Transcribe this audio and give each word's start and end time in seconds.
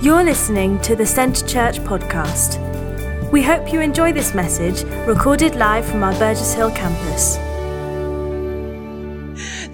You're 0.00 0.22
listening 0.22 0.80
to 0.82 0.94
the 0.94 1.04
Centre 1.04 1.44
Church 1.44 1.80
podcast. 1.80 2.60
We 3.32 3.42
hope 3.42 3.72
you 3.72 3.80
enjoy 3.80 4.12
this 4.12 4.32
message 4.32 4.84
recorded 5.08 5.56
live 5.56 5.84
from 5.84 6.04
our 6.04 6.12
Burgess 6.20 6.54
Hill 6.54 6.70
campus. 6.70 7.36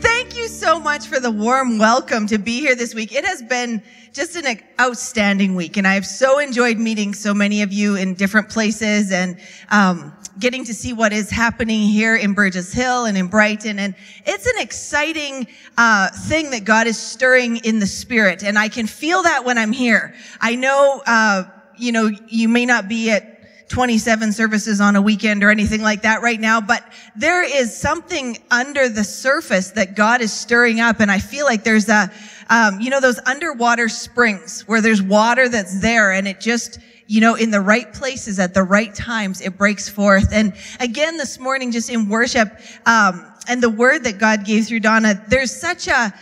Thank 0.01 0.35
you 0.35 0.49
so 0.49 0.81
much 0.81 1.09
for 1.09 1.21
the 1.21 1.31
warm 1.31 1.77
welcome 1.77 2.27
to 2.29 2.39
be 2.39 2.61
here 2.61 2.75
this 2.75 2.95
week. 2.95 3.13
It 3.13 3.27
has 3.27 3.43
been 3.43 3.83
just 4.15 4.35
an 4.35 4.59
outstanding 4.81 5.57
week, 5.57 5.77
and 5.77 5.87
I 5.87 5.93
have 5.93 6.07
so 6.07 6.39
enjoyed 6.39 6.79
meeting 6.79 7.13
so 7.13 7.35
many 7.35 7.61
of 7.61 7.71
you 7.71 7.97
in 7.97 8.15
different 8.15 8.49
places 8.49 9.13
and 9.13 9.39
um, 9.71 10.11
getting 10.39 10.65
to 10.65 10.75
see 10.75 10.93
what 10.93 11.13
is 11.13 11.31
happening 11.31 11.83
here 11.83 12.17
in 12.17 12.35
Burgess 12.35 12.73
Hill 12.73 13.05
and 13.05 13.17
in 13.17 13.29
Brighton. 13.29 13.79
And 13.79 13.95
it's 14.27 14.47
an 14.47 14.59
exciting 14.59 15.47
uh, 15.79 16.11
thing 16.11 16.51
that 16.51 16.65
God 16.65 16.87
is 16.87 16.99
stirring 16.99 17.59
in 17.59 17.79
the 17.79 17.87
spirit. 17.87 18.43
And 18.43 18.59
I 18.59 18.69
can 18.69 18.87
feel 18.87 19.23
that 19.23 19.45
when 19.45 19.59
I'm 19.59 19.73
here. 19.73 20.15
I 20.41 20.57
know, 20.57 21.03
uh, 21.07 21.45
you 21.77 21.93
know, 21.93 22.11
you 22.29 22.49
may 22.49 22.67
not 22.67 22.89
be 22.89 23.11
at 23.11 23.35
27 23.69 24.33
services 24.33 24.81
on 24.81 24.95
a 24.95 25.03
weekend 25.03 25.43
or 25.43 25.51
anything 25.51 25.83
like 25.83 26.03
that 26.03 26.23
right 26.23 26.41
now, 26.41 26.61
but 26.61 26.85
there 27.17 27.43
is 27.43 27.77
something 27.77 28.39
under 28.51 28.89
the 28.89 29.03
surface 29.03 29.71
that 29.71 29.97
God 29.97 30.21
is 30.21 30.33
stirring 30.33 30.81
up. 30.81 31.01
And 31.01 31.11
I 31.11 31.19
feel 31.19 31.47
like 31.47 31.65
there's 31.65 31.89
a, 31.89 32.11
um, 32.51 32.81
you 32.81 32.91
know, 32.91 33.01
those 33.01 33.19
underwater 33.21 33.89
springs 33.89 34.63
where 34.69 34.81
there's 34.81 35.03
water 35.03 35.49
that's 35.49 35.81
there 35.81 36.13
and 36.13 36.29
it 36.29 36.41
just, 36.41 36.79
you 37.07 37.21
know, 37.21 37.35
in 37.35 37.51
the 37.51 37.61
right 37.61 37.93
places 37.93 38.39
at 38.39 38.55
the 38.55 38.63
right 38.63 38.95
times, 38.95 39.41
it 39.41 39.59
breaks 39.59 39.89
forth. 39.89 40.33
And 40.33 40.55
again, 40.81 41.17
this 41.17 41.39
morning, 41.39 41.71
just 41.71 41.91
in 41.91 42.09
worship, 42.09 42.49
um, 42.87 43.27
and 43.47 43.63
the 43.63 43.71
word 43.71 44.05
that 44.05 44.19
God 44.19 44.45
gave 44.45 44.67
through 44.67 44.81
Donna, 44.81 45.23
there's 45.29 45.55
such 45.55 45.87
a, 45.87 46.15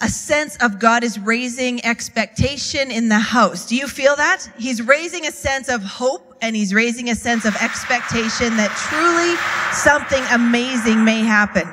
a 0.00 0.08
sense 0.08 0.56
of 0.56 0.80
God 0.80 1.04
is 1.04 1.18
raising 1.18 1.84
expectation 1.84 2.90
in 2.90 3.08
the 3.08 3.18
house. 3.18 3.66
Do 3.66 3.76
you 3.76 3.86
feel 3.86 4.16
that? 4.16 4.48
He's 4.58 4.82
raising 4.82 5.26
a 5.26 5.30
sense 5.30 5.68
of 5.68 5.82
hope 5.82 6.36
and 6.42 6.56
he's 6.56 6.74
raising 6.74 7.10
a 7.10 7.14
sense 7.14 7.44
of 7.44 7.54
expectation 7.56 8.56
that 8.56 8.70
truly 8.90 9.36
something 9.72 10.22
amazing 10.32 11.04
may 11.04 11.20
happen. 11.20 11.68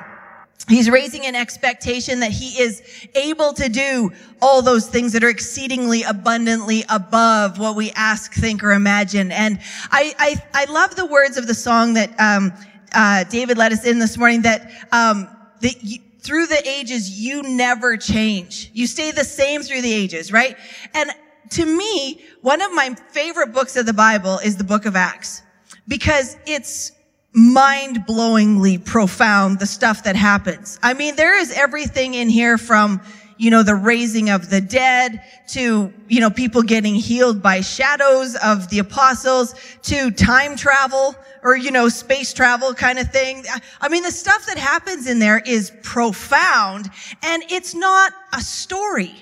He's 0.68 0.90
raising 0.90 1.26
an 1.26 1.36
expectation 1.36 2.20
that 2.20 2.32
he 2.32 2.62
is 2.62 2.82
able 3.16 3.54
to 3.54 3.68
do 3.70 4.12
all 4.42 4.62
those 4.62 4.88
things 4.88 5.14
that 5.14 5.24
are 5.24 5.30
exceedingly 5.30 6.04
abundantly 6.04 6.84
above 6.90 7.58
what 7.60 7.76
we 7.76 7.92
ask, 7.92 8.34
think, 8.34 8.64
or 8.64 8.72
imagine. 8.72 9.32
And 9.32 9.60
I, 9.92 10.14
I, 10.18 10.66
I 10.66 10.72
love 10.72 10.96
the 10.96 11.06
words 11.06 11.38
of 11.38 11.48
the 11.48 11.54
song 11.54 11.94
that, 11.96 12.18
um, 12.20 12.54
uh, 12.94 13.24
David 13.26 13.58
led 13.58 13.72
us 13.72 13.86
in 13.86 14.00
this 14.00 14.18
morning 14.18 14.42
that, 14.42 14.70
um, 14.92 15.30
that 15.62 15.84
you, 15.84 16.00
through 16.20 16.48
the 16.48 16.68
ages, 16.68 17.20
you 17.20 17.42
never 17.42 17.98
change. 17.98 18.70
You 18.74 18.86
stay 18.86 19.12
the 19.12 19.24
same 19.24 19.64
through 19.64 19.82
the 19.82 19.94
ages, 19.94 20.32
right? 20.32 20.56
And 20.94 21.10
to 21.52 21.66
me, 21.66 22.22
one 22.42 22.62
of 22.62 22.74
my 22.74 22.96
favorite 23.10 23.54
books 23.54 23.76
of 23.76 23.86
the 23.86 23.94
Bible 23.94 24.40
is 24.40 24.58
the 24.58 24.64
book 24.64 24.86
of 24.86 24.96
Acts 24.96 25.42
because 25.88 26.38
it's 26.46 26.92
mind-blowingly 27.34 28.84
profound, 28.84 29.60
the 29.60 29.66
stuff 29.66 30.04
that 30.04 30.16
happens. 30.16 30.80
I 30.84 30.94
mean, 30.94 31.16
there 31.16 31.38
is 31.38 31.52
everything 31.52 32.14
in 32.14 32.30
here 32.30 32.58
from, 32.58 33.02
you 33.38 33.50
know, 33.50 33.64
the 33.64 33.76
raising 33.76 34.30
of 34.30 34.50
the 34.50 34.60
dead 34.60 35.24
to, 35.50 35.94
you 36.10 36.20
know, 36.20 36.30
people 36.30 36.62
getting 36.62 36.94
healed 36.94 37.42
by 37.42 37.62
shadows 37.62 38.36
of 38.44 38.70
the 38.70 38.80
apostles 38.80 39.56
to 39.84 40.12
time 40.12 40.58
travel 40.58 41.16
or, 41.42 41.56
you 41.56 41.72
know, 41.72 41.88
space 41.88 42.34
travel 42.34 42.74
kind 42.74 43.00
of 43.00 43.10
thing. 43.12 43.46
I 43.80 43.88
mean, 43.88 44.04
the 44.04 44.12
stuff 44.12 44.46
that 44.48 44.58
happens 44.58 45.08
in 45.08 45.20
there 45.20 45.40
is 45.40 45.72
profound 45.84 46.90
and 47.24 47.44
it's 47.50 47.74
not 47.74 48.12
a 48.34 48.42
story. 48.42 49.16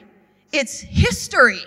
It's 0.51 0.79
history 0.79 1.61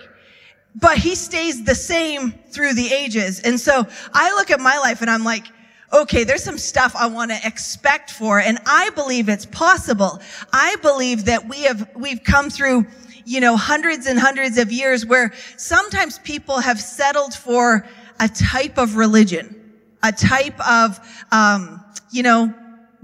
but 0.75 0.97
he 0.97 1.13
stays 1.15 1.63
the 1.63 1.75
same 1.75 2.31
through 2.49 2.73
the 2.73 2.91
ages. 2.91 3.41
And 3.41 3.59
so 3.59 3.85
I 4.11 4.33
look 4.33 4.49
at 4.49 4.59
my 4.59 4.77
life 4.79 5.01
and 5.01 5.09
I'm 5.09 5.23
like, 5.23 5.45
okay, 5.93 6.23
there's 6.23 6.43
some 6.43 6.57
stuff 6.57 6.95
I 6.95 7.07
want 7.07 7.31
to 7.31 7.39
expect 7.45 8.11
for, 8.11 8.39
and 8.39 8.57
I 8.65 8.89
believe 8.91 9.29
it's 9.29 9.45
possible. 9.45 10.19
I 10.51 10.75
believe 10.81 11.25
that 11.25 11.47
we 11.47 11.63
have, 11.63 11.89
we've 11.95 12.23
come 12.23 12.49
through, 12.49 12.87
you 13.25 13.39
know, 13.39 13.55
hundreds 13.55 14.07
and 14.07 14.19
hundreds 14.19 14.57
of 14.57 14.71
years 14.71 15.05
where 15.05 15.33
sometimes 15.55 16.19
people 16.19 16.59
have 16.59 16.81
settled 16.81 17.33
for 17.33 17.87
a 18.19 18.27
type 18.27 18.77
of 18.77 18.95
religion, 18.95 19.73
a 20.01 20.11
type 20.11 20.59
of, 20.67 20.99
um, 21.31 21.83
you 22.11 22.23
know, 22.23 22.53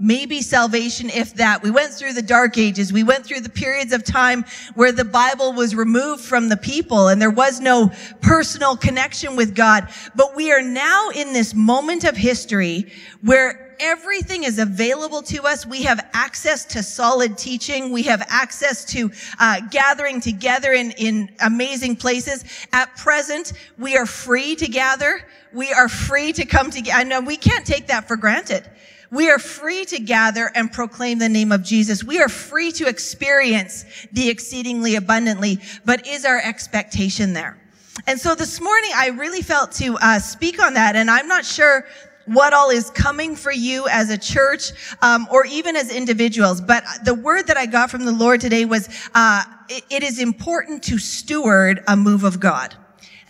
maybe 0.00 0.40
salvation, 0.40 1.10
if 1.10 1.34
that. 1.34 1.62
We 1.62 1.70
went 1.70 1.92
through 1.92 2.14
the 2.14 2.22
dark 2.22 2.56
ages. 2.56 2.92
We 2.92 3.04
went 3.04 3.24
through 3.24 3.40
the 3.40 3.50
periods 3.50 3.92
of 3.92 4.02
time 4.02 4.44
where 4.74 4.92
the 4.92 5.04
Bible 5.04 5.52
was 5.52 5.74
removed 5.74 6.24
from 6.24 6.48
the 6.48 6.56
people 6.56 7.08
and 7.08 7.20
there 7.20 7.30
was 7.30 7.60
no 7.60 7.92
personal 8.22 8.76
connection 8.76 9.36
with 9.36 9.54
God. 9.54 9.88
But 10.16 10.34
we 10.34 10.50
are 10.52 10.62
now 10.62 11.10
in 11.10 11.34
this 11.34 11.54
moment 11.54 12.04
of 12.04 12.16
history 12.16 12.90
where 13.20 13.76
everything 13.78 14.44
is 14.44 14.58
available 14.58 15.22
to 15.22 15.42
us. 15.44 15.66
We 15.66 15.82
have 15.82 16.06
access 16.12 16.64
to 16.66 16.82
solid 16.82 17.36
teaching. 17.36 17.90
We 17.90 18.02
have 18.04 18.22
access 18.28 18.84
to 18.86 19.10
uh, 19.38 19.60
gathering 19.70 20.20
together 20.20 20.72
in, 20.72 20.92
in 20.92 21.30
amazing 21.40 21.96
places. 21.96 22.44
At 22.72 22.96
present, 22.96 23.52
we 23.78 23.96
are 23.96 24.06
free 24.06 24.54
to 24.56 24.66
gather. 24.66 25.22
We 25.52 25.72
are 25.72 25.88
free 25.88 26.32
to 26.34 26.44
come 26.44 26.70
together. 26.70 27.04
Know 27.04 27.20
we 27.20 27.36
can't 27.36 27.66
take 27.66 27.88
that 27.88 28.06
for 28.06 28.16
granted. 28.16 28.68
We 29.10 29.28
are 29.28 29.40
free 29.40 29.84
to 29.86 29.98
gather 29.98 30.50
and 30.54 30.70
proclaim 30.70 31.18
the 31.18 31.28
name 31.28 31.50
of 31.50 31.64
Jesus. 31.64 32.04
We 32.04 32.20
are 32.20 32.28
free 32.28 32.70
to 32.72 32.86
experience 32.86 33.84
the 34.12 34.28
exceedingly 34.28 34.94
abundantly, 34.94 35.58
but 35.84 36.06
is 36.06 36.24
our 36.24 36.38
expectation 36.38 37.32
there? 37.32 37.58
And 38.06 38.20
so 38.20 38.34
this 38.36 38.60
morning, 38.60 38.90
I 38.94 39.08
really 39.08 39.42
felt 39.42 39.72
to 39.72 39.96
uh, 40.00 40.20
speak 40.20 40.62
on 40.62 40.74
that, 40.74 40.94
and 40.94 41.10
I'm 41.10 41.26
not 41.26 41.44
sure 41.44 41.86
what 42.26 42.52
all 42.52 42.70
is 42.70 42.90
coming 42.90 43.34
for 43.34 43.50
you 43.50 43.88
as 43.88 44.10
a 44.10 44.18
church 44.18 44.70
um, 45.02 45.26
or 45.32 45.44
even 45.46 45.74
as 45.74 45.92
individuals. 45.92 46.60
But 46.60 46.84
the 47.04 47.14
word 47.14 47.48
that 47.48 47.56
I 47.56 47.66
got 47.66 47.90
from 47.90 48.04
the 48.04 48.12
Lord 48.12 48.40
today 48.40 48.64
was 48.64 48.88
uh, 49.14 49.42
it, 49.68 49.84
it 49.90 50.02
is 50.04 50.20
important 50.20 50.84
to 50.84 50.98
steward 50.98 51.82
a 51.88 51.96
move 51.96 52.22
of 52.22 52.38
God. 52.38 52.76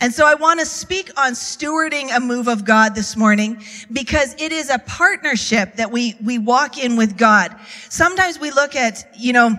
And 0.01 0.11
so 0.11 0.25
I 0.25 0.33
want 0.33 0.59
to 0.59 0.65
speak 0.65 1.11
on 1.15 1.33
stewarding 1.33 2.13
a 2.15 2.19
move 2.19 2.47
of 2.47 2.65
God 2.65 2.95
this 2.95 3.15
morning 3.15 3.63
because 3.93 4.33
it 4.39 4.51
is 4.51 4.71
a 4.71 4.79
partnership 4.79 5.75
that 5.75 5.91
we, 5.91 6.15
we 6.23 6.39
walk 6.39 6.83
in 6.83 6.95
with 6.95 7.17
God. 7.17 7.55
Sometimes 7.87 8.39
we 8.39 8.49
look 8.49 8.75
at, 8.75 9.07
you 9.15 9.31
know, 9.31 9.55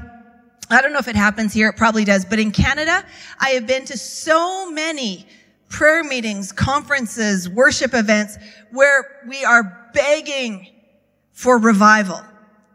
I 0.69 0.83
don't 0.83 0.93
know 0.93 0.99
if 0.99 1.07
it 1.07 1.15
happens 1.15 1.53
here. 1.53 1.69
It 1.69 1.77
probably 1.77 2.05
does. 2.05 2.25
But 2.25 2.41
in 2.41 2.51
Canada, 2.51 3.05
I 3.39 3.51
have 3.51 3.69
been 3.69 3.85
to 3.85 3.97
so 3.97 4.69
many 4.69 5.27
prayer 5.69 6.03
meetings, 6.03 6.51
conferences, 6.51 7.49
worship 7.49 7.95
events 7.95 8.37
where 8.73 9.23
we 9.29 9.45
are 9.45 9.91
begging 9.95 10.67
for 11.33 11.57
revival, 11.57 12.21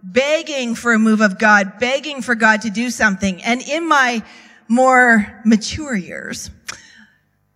begging 0.03 0.73
for 0.73 0.93
a 0.93 0.99
move 0.99 1.19
of 1.19 1.37
God, 1.37 1.79
begging 1.79 2.21
for 2.21 2.33
God 2.33 2.61
to 2.61 2.69
do 2.69 2.89
something. 2.89 3.43
And 3.43 3.61
in 3.61 3.89
my 3.89 4.23
more 4.69 5.41
mature 5.43 5.95
years, 5.95 6.49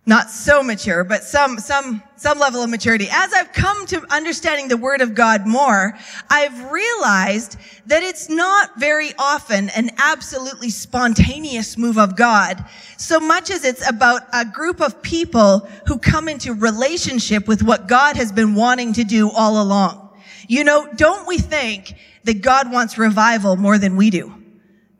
not 0.04 0.30
so 0.30 0.64
mature, 0.64 1.04
but 1.04 1.22
some, 1.22 1.58
some, 1.58 2.02
some 2.16 2.38
level 2.40 2.60
of 2.60 2.68
maturity. 2.68 3.06
As 3.08 3.32
I've 3.32 3.52
come 3.52 3.86
to 3.86 4.04
understanding 4.12 4.66
the 4.66 4.76
word 4.76 5.00
of 5.00 5.14
God 5.14 5.46
more, 5.46 5.96
I've 6.28 6.72
realized 6.72 7.56
that 7.86 8.02
it's 8.02 8.28
not 8.28 8.80
very 8.80 9.10
often 9.16 9.68
an 9.70 9.90
absolutely 9.98 10.70
spontaneous 10.70 11.78
move 11.78 11.98
of 11.98 12.16
God, 12.16 12.64
so 12.96 13.20
much 13.20 13.48
as 13.50 13.64
it's 13.64 13.88
about 13.88 14.22
a 14.32 14.44
group 14.44 14.80
of 14.80 15.02
people 15.02 15.68
who 15.86 15.98
come 15.98 16.28
into 16.28 16.52
relationship 16.52 17.46
with 17.46 17.62
what 17.62 17.86
God 17.86 18.16
has 18.16 18.32
been 18.32 18.56
wanting 18.56 18.94
to 18.94 19.04
do 19.04 19.30
all 19.30 19.62
along. 19.62 20.10
You 20.48 20.64
know, 20.64 20.92
don't 20.96 21.28
we 21.28 21.38
think 21.38 21.94
that 22.24 22.42
God 22.42 22.72
wants 22.72 22.98
revival 22.98 23.56
more 23.56 23.78
than 23.78 23.96
we 23.96 24.10
do? 24.10 24.41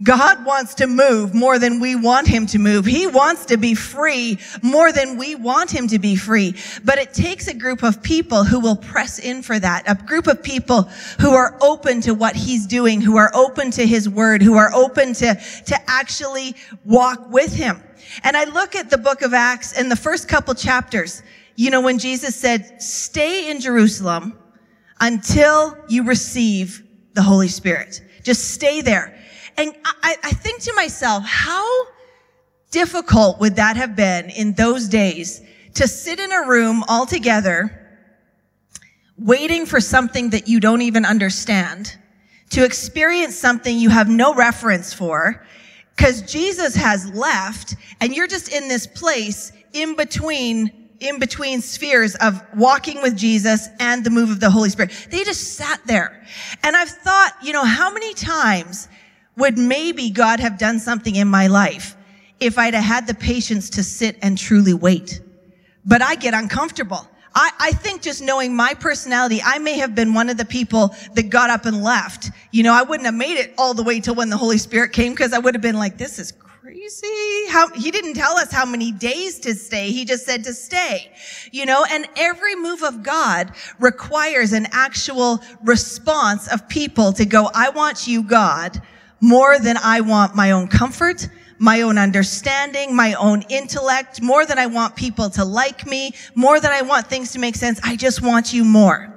God 0.03 0.45
wants 0.45 0.75
to 0.77 0.87
move 0.87 1.35
more 1.35 1.59
than 1.59 1.79
we 1.79 1.95
want 1.95 2.27
him 2.27 2.47
to 2.47 2.59
move. 2.59 2.85
He 2.85 3.07
wants 3.07 3.47
to 3.47 3.57
be 3.57 3.75
free 3.75 4.39
more 4.63 4.91
than 4.91 5.17
we 5.17 5.35
want 5.35 5.71
him 5.71 5.87
to 5.89 5.99
be 5.99 6.17
free. 6.17 6.57
But 6.85 6.99
it 6.99 7.15
takes 7.15 7.47
a 7.47 7.55
group 7.55 7.83
of 7.83 8.03
people 8.03 8.43
who 8.43 8.59
will 8.59 8.77
press 8.77 9.19
in 9.19 9.43
for 9.43 9.59
that. 9.59 9.85
A 9.87 9.95
group 9.95 10.27
of 10.27 10.43
people 10.43 10.83
who 11.21 11.31
are 11.31 11.57
open 11.61 12.01
to 12.03 12.15
what 12.15 12.35
he's 12.35 12.67
doing, 12.67 13.01
who 13.01 13.17
are 13.17 13.31
open 13.35 13.71
to 13.73 13.87
his 13.87 14.09
word, 14.09 14.43
who 14.43 14.57
are 14.57 14.73
open 14.75 15.13
to, 15.15 15.35
to 15.67 15.91
actually 15.91 16.57
walk 16.85 17.31
with 17.31 17.55
him. 17.55 17.81
And 18.25 18.37
I 18.37 18.45
look 18.45 18.75
at 18.75 18.91
the 18.91 18.99
book 18.99 19.23
of 19.23 19.33
Acts 19.33 19.79
and 19.79 19.91
the 19.91 19.97
first 19.97 20.29
couple 20.29 20.55
chapters, 20.55 21.23
you 21.55 21.71
know, 21.71 21.81
when 21.81 21.99
Jesus 21.99 22.35
said, 22.35 22.83
stay 22.83 23.51
in 23.51 23.61
Jerusalem 23.61 24.39
until 25.01 25.77
you 25.89 26.05
receive 26.05 26.83
the 27.15 27.23
Holy 27.23 27.49
Spirit. 27.49 28.01
Just 28.23 28.53
stay 28.55 28.81
there. 28.81 29.19
And 29.57 29.75
I, 29.85 30.17
I 30.23 30.31
think 30.33 30.63
to 30.63 30.73
myself, 30.75 31.25
how 31.25 31.87
difficult 32.71 33.39
would 33.41 33.57
that 33.57 33.77
have 33.77 33.95
been 33.95 34.31
in 34.31 34.55
those 34.55 34.89
days 34.89 35.43
to 35.75 35.87
sit 35.87 36.19
in 36.19 36.33
a 36.33 36.47
room 36.47 36.85
all 36.89 37.07
together, 37.07 37.79
waiting 39.19 39.67
for 39.67 39.81
something 39.81 40.31
that 40.31 40.49
you 40.49 40.61
don't 40.61 40.83
even 40.83 41.05
understand, 41.05 41.97
to 42.51 42.65
experience 42.65 43.37
something 43.37 43.79
you 43.79 43.91
have 43.91 44.09
no 44.09 44.35
reference 44.35 44.93
for, 44.93 45.47
because 45.97 46.23
Jesus 46.23 46.75
has 46.75 47.11
left 47.11 47.77
and 48.01 48.15
you're 48.15 48.27
just 48.27 48.53
in 48.53 48.69
this 48.69 48.87
place 48.87 49.53
in 49.73 49.97
between 49.97 50.71
in 51.01 51.19
between 51.19 51.61
spheres 51.61 52.15
of 52.17 52.41
walking 52.57 53.03
with 53.03 53.17
Jesus 53.17 53.69
and 53.81 54.05
the 54.05 54.11
move 54.11 54.31
of 54.31 54.39
the 54.39 54.49
Holy 54.49 54.71
Spirit. 54.71 54.93
They 55.11 55.25
just 55.25 55.55
sat 55.55 55.81
there. 55.85 56.25
And 56.63 56.77
I've 56.77 56.89
thought, 56.89 57.33
you 57.43 57.53
know, 57.53 57.65
how 57.65 57.93
many 57.93 58.15
times 58.15 58.89
would 59.37 59.59
maybe 59.59 60.11
God 60.11 60.41
have 60.41 60.59
done 60.59 60.79
something 60.79 61.17
in 61.17 61.29
my 61.29 61.47
life 61.47 61.97
if 62.41 62.59
I'd 62.59 62.75
have 62.75 62.85
had 62.85 63.07
the 63.07 63.15
patience 63.15 63.71
to 63.71 63.83
sit 63.83 64.17
and 64.23 64.37
truly 64.37 64.75
wait? 64.75 65.21
But 65.85 66.03
I 66.03 66.15
get 66.15 66.35
uncomfortable. 66.35 67.09
I, 67.35 67.51
I 67.59 67.73
think 67.73 68.03
just 68.03 68.23
knowing 68.23 68.55
my 68.55 68.75
personality, 68.75 69.41
I 69.43 69.59
may 69.59 69.79
have 69.79 69.95
been 69.95 70.13
one 70.15 70.29
of 70.29 70.37
the 70.37 70.45
people 70.45 70.95
that 71.15 71.31
got 71.31 71.51
up 71.51 71.65
and 71.65 71.83
left. 71.83 72.31
You 72.51 72.63
know, 72.63 72.75
I 72.75 72.83
wouldn't 72.83 73.07
have 73.07 73.15
made 73.15 73.39
it 73.39 73.55
all 73.57 73.75
the 73.75 73.83
way 73.83 74.01
till 74.01 74.15
when 74.15 74.29
the 74.29 74.37
Holy 74.37 74.59
Spirit 74.59 74.93
came 74.93 75.13
because 75.13 75.33
I 75.33 75.39
would 75.39 75.55
have 75.55 75.63
been 75.63 75.79
like, 75.79 75.97
this 75.97 76.19
is 76.19 76.33
crazy. 76.33 77.49
How, 77.49 77.69
he 77.71 77.91
didn't 77.91 78.15
tell 78.15 78.37
us 78.37 78.53
how 78.53 78.67
many 78.67 78.93
days 78.93 79.39
to 79.41 79.55
stay. 79.55 79.91
He 79.91 80.05
just 80.05 80.27
said 80.27 80.45
to 80.45 80.53
stay, 80.53 81.11
you 81.51 81.65
know, 81.65 81.85
and 81.91 82.07
every 82.17 82.55
move 82.55 82.83
of 82.83 83.03
God 83.03 83.53
requires 83.79 84.53
an 84.53 84.67
actual 84.73 85.43
response 85.63 86.53
of 86.53 86.69
people 86.69 87.13
to 87.15 87.25
go, 87.25 87.51
I 87.55 87.71
want 87.71 88.07
you, 88.07 88.23
God, 88.23 88.81
more 89.23 89.59
than 89.61 89.77
I 89.79 90.01
want 90.01 90.35
my 90.35 90.51
own 90.51 90.67
comfort, 90.67 91.29
my 91.59 91.83
own 91.83 91.97
understanding, 91.97 92.95
my 92.95 93.15
own 93.15 93.43
intellect, 93.49 94.21
more 94.21 94.45
than 94.45 94.59
I 94.59 94.67
want 94.67 94.97
people 94.97 95.31
to 95.31 95.45
like 95.45 95.87
me, 95.87 96.13
more 96.35 96.59
than 96.59 96.73
I 96.73 96.83
want 96.83 97.07
things 97.07 97.31
to 97.33 97.39
make 97.39 97.55
sense. 97.55 97.81
I 97.85 97.95
just 97.95 98.21
want 98.21 98.53
you 98.53 98.65
more. 98.65 99.09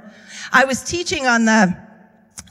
I 0.54 0.64
was 0.66 0.84
teaching 0.84 1.26
on 1.26 1.46
the 1.46 1.86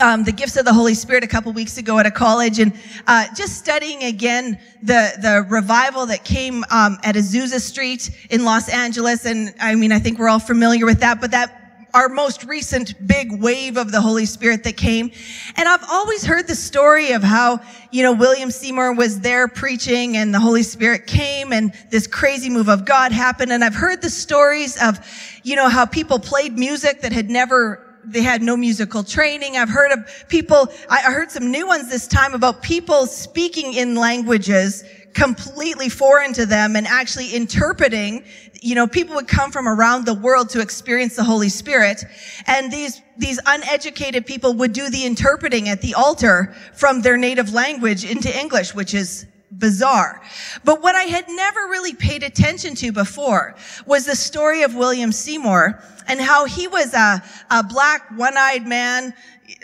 um, 0.01 0.25
the 0.25 0.33
gifts 0.33 0.57
of 0.57 0.65
the 0.65 0.73
Holy 0.73 0.95
Spirit 0.95 1.23
a 1.23 1.29
couple 1.29 1.53
weeks 1.53 1.79
ago 1.79 2.01
at 2.01 2.07
a 2.07 2.11
college, 2.11 2.59
and 2.59 2.73
uh, 3.07 3.27
just 3.37 3.57
studying 3.57 4.03
again 4.03 4.59
the 4.83 5.13
the 5.23 5.47
revival 5.49 6.07
that 6.07 6.25
came 6.25 6.65
um, 6.73 6.99
at 7.05 7.15
Azusa 7.15 7.61
Street 7.61 8.11
in 8.31 8.45
Los 8.45 8.69
Angeles. 8.69 9.25
And 9.25 9.55
I 9.61 9.77
mean, 9.77 9.93
I 9.93 10.01
think 10.01 10.19
we're 10.19 10.29
all 10.29 10.41
familiar 10.41 10.85
with 10.85 10.99
that, 10.99 11.21
but 11.21 11.31
that 11.31 11.64
our 11.95 12.09
most 12.09 12.45
recent 12.45 13.07
big 13.07 13.41
wave 13.41 13.77
of 13.77 13.93
the 13.93 14.01
Holy 14.01 14.27
Spirit 14.27 14.65
that 14.65 14.77
came. 14.77 15.13
And 15.57 15.69
I've 15.69 15.85
always 15.89 16.27
heard 16.27 16.49
the 16.49 16.57
story 16.57 17.13
of 17.13 17.23
how, 17.23 17.61
you 17.93 18.03
know, 18.03 18.13
William 18.13 18.51
Seymour 18.51 18.95
was 18.95 19.21
there 19.21 19.47
preaching 19.47 20.17
and 20.17 20.35
the 20.35 20.41
Holy 20.41 20.65
Spirit 20.65 21.07
came 21.07 21.53
and 21.53 21.73
this 21.91 22.09
crazy 22.09 22.51
move 22.51 22.69
of 22.69 22.85
God 22.85 23.13
happened. 23.13 23.53
And 23.53 23.63
I've 23.63 23.77
heard 23.77 24.03
the 24.03 24.11
stories 24.11 24.77
of, 24.83 24.99
you 25.45 25.55
know, 25.55 25.69
how 25.69 25.87
people 25.87 26.19
played 26.19 26.59
music 26.59 27.01
that 27.03 27.13
had 27.13 27.31
never 27.31 27.81
they 28.07 28.21
had 28.21 28.43
no 28.43 28.55
musical 28.55 29.03
training. 29.03 29.57
I've 29.57 29.71
heard 29.71 29.91
of 29.91 30.29
people, 30.29 30.69
I 30.91 31.01
heard 31.11 31.31
some 31.31 31.51
new 31.51 31.67
ones 31.67 31.89
this 31.89 32.07
time 32.07 32.35
about 32.35 32.61
people 32.61 33.07
speaking 33.07 33.73
in 33.73 33.95
languages 33.95 34.85
completely 35.15 35.89
foreign 35.89 36.33
to 36.35 36.45
them 36.45 36.77
and 36.77 36.87
actually 36.87 37.35
interpreting. 37.35 38.25
You 38.61 38.75
know, 38.75 38.87
people 38.87 39.15
would 39.15 39.29
come 39.29 39.51
from 39.51 39.69
around 39.69 40.05
the 40.05 40.15
world 40.15 40.51
to 40.51 40.61
experience 40.61 41.17
the 41.17 41.25
Holy 41.25 41.49
Spirit. 41.49 42.05
And 42.47 42.71
these, 42.71 43.01
these 43.17 43.41
uneducated 43.47 44.27
people 44.27 44.55
would 44.55 44.73
do 44.73 44.91
the 44.91 45.05
interpreting 45.05 45.69
at 45.69 45.81
the 45.81 45.95
altar 45.95 46.55
from 46.75 47.01
their 47.01 47.17
native 47.17 47.53
language 47.53 48.05
into 48.05 48.37
English, 48.37 48.75
which 48.75 48.93
is 48.93 49.27
bizarre. 49.59 50.21
But 50.65 50.83
what 50.83 50.95
I 50.95 51.05
had 51.05 51.27
never 51.29 51.61
really 51.69 51.95
paid 51.95 52.23
attention 52.23 52.75
to 52.77 52.93
before 52.93 53.55
was 53.87 54.05
the 54.05 54.17
story 54.17 54.63
of 54.63 54.75
William 54.75 55.13
Seymour 55.13 55.81
and 56.09 56.21
how 56.21 56.45
he 56.45 56.67
was 56.69 56.93
a, 56.93 57.23
a 57.51 57.63
black 57.63 58.11
one-eyed 58.17 58.67
man 58.67 59.15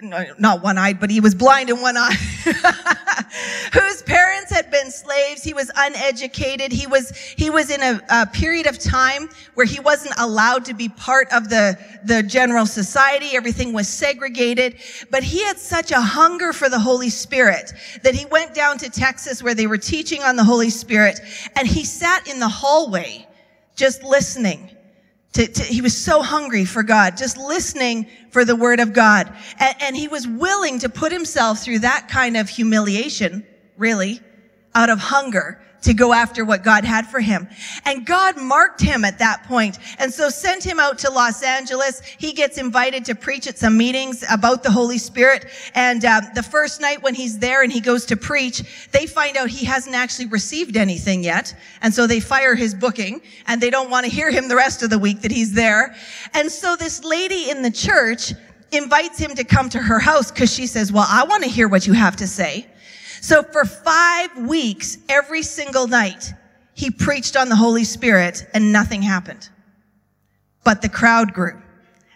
not 0.03 0.63
one-eyed, 0.63 1.01
but 1.01 1.11
he 1.11 1.21
was 1.21 1.35
blind 1.35 1.71
in 1.71 1.81
one 1.81 1.97
eye, 1.97 2.13
whose 3.73 4.03
parents 4.03 4.51
had 4.51 4.71
been 4.71 4.91
slaves. 4.91 5.43
He 5.43 5.55
was 5.55 5.71
uneducated. 5.77 6.73
He 6.73 6.87
was, 6.87 7.11
he 7.17 7.51
was 7.51 7.71
in 7.71 7.83
a, 7.83 8.01
a, 8.11 8.27
period 8.27 8.67
of 8.67 8.79
time 8.79 9.29
where 9.55 9.67
he 9.67 9.81
wasn't 9.81 10.15
allowed 10.19 10.65
to 10.67 10.75
be 10.75 10.89
part 10.89 11.33
of 11.33 11.49
the, 11.49 11.79
the 12.05 12.23
general 12.23 12.67
society. 12.67 13.37
Everything 13.37 13.73
was 13.73 13.89
segregated, 13.89 14.77
but 15.11 15.23
he 15.23 15.43
had 15.45 15.59
such 15.59 15.91
a 15.91 16.01
hunger 16.01 16.53
for 16.53 16.69
the 16.69 16.79
Holy 16.79 17.11
Spirit 17.11 17.73
that 18.03 18.15
he 18.15 18.27
went 18.27 18.55
down 18.55 18.79
to 18.79 18.91
Texas 18.91 19.43
where 19.43 19.55
they 19.55 19.67
were 19.67 19.79
teaching 19.79 20.23
on 20.23 20.37
the 20.37 20.45
Holy 20.45 20.71
Spirit 20.71 21.21
and 21.57 21.67
he 21.67 21.85
sat 21.85 22.29
in 22.29 22.39
the 22.41 22.49
hallway 22.49 23.27
just 23.77 24.03
listening 24.03 24.71
to, 25.33 25.47
to, 25.47 25.63
he 25.63 25.81
was 25.81 25.97
so 25.97 26.23
hungry 26.23 26.65
for 26.65 26.83
God, 26.83 27.17
just 27.17 27.37
listening 27.37 28.09
for 28.31 28.45
the 28.45 28.57
word 28.57 28.81
of 28.81 28.93
God. 28.93 29.33
And, 29.59 29.75
and 29.81 29.97
he 29.97 30.09
was 30.09 30.27
willing 30.27 30.81
to 30.81 30.89
put 30.89 31.13
himself 31.13 31.63
through 31.63 31.81
that 31.81 32.09
kind 32.09 32.37
of 32.37 32.49
humiliation, 32.49 33.47
really, 33.77 34.21
out 34.75 34.91
of 34.91 34.99
hunger 34.99 35.61
to 35.83 35.95
go 35.95 36.13
after 36.13 36.45
what 36.45 36.63
God 36.63 36.85
had 36.85 37.07
for 37.07 37.21
him. 37.21 37.49
And 37.85 38.05
God 38.05 38.37
marked 38.37 38.81
him 38.81 39.05
at 39.05 39.19
that 39.19 39.45
point 39.45 39.79
and 39.99 40.13
so 40.13 40.29
sent 40.29 40.65
him 40.65 40.79
out 40.79 40.99
to 40.99 41.11
Los 41.11 41.43
Angeles. 41.43 42.03
He 42.03 42.33
gets 42.33 42.59
invited 42.59 43.05
to 43.07 43.15
preach 43.15 43.47
at 43.47 43.59
some 43.59 43.77
meetings 43.77 44.25
about 44.31 44.63
the 44.63 44.71
Holy 44.71 44.99
Spirit. 44.99 45.47
And 45.75 46.05
uh, 46.05 46.21
the 46.35 46.43
first 46.43 46.81
night 46.81 47.03
when 47.03 47.15
he's 47.15 47.39
there 47.39 47.63
and 47.63 47.73
he 47.73 47.81
goes 47.81 48.05
to 48.07 48.17
preach, 48.17 48.89
they 48.93 49.07
find 49.07 49.37
out 49.37 49.49
he 49.49 49.65
hasn't 49.65 49.95
actually 49.95 50.27
received 50.27 50.77
anything 50.77 51.25
yet. 51.25 51.55
And 51.83 51.93
so 51.93 52.07
they 52.07 52.21
fire 52.21 52.55
his 52.55 52.75
booking 52.75 53.23
and 53.47 53.61
they 53.61 53.71
don't 53.71 53.91
want 53.91 54.07
to 54.07 54.13
hear 54.13 54.31
him 54.31 54.49
the 54.49 54.57
rest 54.57 54.83
of 54.83 54.91
the 54.91 54.99
week 54.99 55.23
that 55.23 55.31
he's 55.31 55.53
there. 55.53 55.95
And 56.35 56.51
so 56.51 56.77
this 56.77 57.05
lady 57.05 57.51
in 57.51 57.63
the 57.63 57.71
church 57.71 58.33
invites 58.73 59.19
him 59.19 59.35
to 59.35 59.45
come 59.45 59.69
to 59.71 59.79
her 59.79 59.99
house 59.99 60.31
because 60.31 60.53
she 60.53 60.67
says, 60.67 60.93
well, 60.93 61.07
I 61.09 61.25
want 61.25 61.43
to 61.43 61.49
hear 61.49 61.69
what 61.69 61.87
you 61.87 61.93
have 61.93 62.17
to 62.17 62.27
say. 62.27 62.67
So 63.21 63.43
for 63.43 63.65
five 63.65 64.37
weeks, 64.39 64.99
every 65.09 65.43
single 65.43 65.87
night, 65.87 66.33
he 66.75 66.91
preached 66.91 67.37
on 67.37 67.49
the 67.49 67.57
Holy 67.57 67.85
Spirit 67.85 68.47
and 68.55 68.73
nothing 68.73 69.03
happened. 69.03 69.49
But 70.65 70.83
the 70.83 70.89
crowd 70.89 71.35
grew 71.35 71.61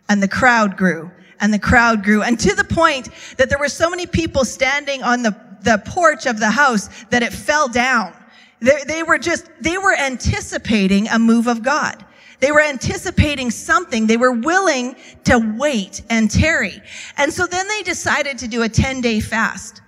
and 0.08 0.22
the 0.22 0.28
crowd 0.28 0.76
grew 0.76 1.10
and 1.40 1.52
the 1.52 1.58
crowd 1.58 2.02
grew. 2.02 2.22
And 2.22 2.38
to 2.40 2.54
the 2.54 2.64
point 2.64 3.08
that 3.36 3.50
there 3.50 3.58
were 3.58 3.68
so 3.68 3.90
many 3.90 4.06
people 4.06 4.44
standing 4.44 5.02
on 5.02 5.22
the, 5.22 5.36
the 5.62 5.82
porch 5.84 6.26
of 6.26 6.40
the 6.40 6.50
house 6.50 6.88
that 7.10 7.22
it 7.22 7.32
fell 7.32 7.68
down. 7.68 8.14
They, 8.60 8.82
they 8.86 9.02
were 9.02 9.18
just, 9.18 9.50
they 9.60 9.76
were 9.76 9.94
anticipating 9.94 11.08
a 11.08 11.18
move 11.18 11.46
of 11.46 11.62
God. 11.62 12.04
They 12.40 12.50
were 12.50 12.62
anticipating 12.62 13.50
something. 13.50 14.06
They 14.06 14.16
were 14.16 14.32
willing 14.32 14.96
to 15.24 15.38
wait 15.58 16.02
and 16.08 16.30
tarry. 16.30 16.80
And 17.16 17.32
so 17.32 17.46
then 17.46 17.68
they 17.68 17.82
decided 17.82 18.38
to 18.38 18.48
do 18.48 18.62
a 18.62 18.68
10 18.68 19.00
day 19.00 19.20
fast. 19.20 19.82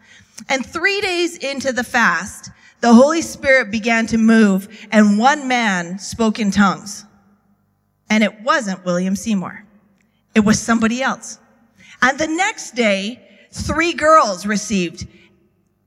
And 0.48 0.64
three 0.64 1.00
days 1.00 1.36
into 1.36 1.72
the 1.72 1.84
fast, 1.84 2.50
the 2.80 2.92
Holy 2.92 3.22
Spirit 3.22 3.70
began 3.70 4.06
to 4.08 4.18
move 4.18 4.68
and 4.92 5.18
one 5.18 5.48
man 5.48 5.98
spoke 5.98 6.38
in 6.38 6.50
tongues. 6.50 7.04
And 8.08 8.22
it 8.22 8.42
wasn't 8.42 8.84
William 8.84 9.16
Seymour. 9.16 9.64
It 10.34 10.40
was 10.40 10.60
somebody 10.60 11.02
else. 11.02 11.38
And 12.02 12.18
the 12.18 12.28
next 12.28 12.74
day, 12.74 13.20
three 13.50 13.92
girls 13.92 14.46
received 14.46 15.08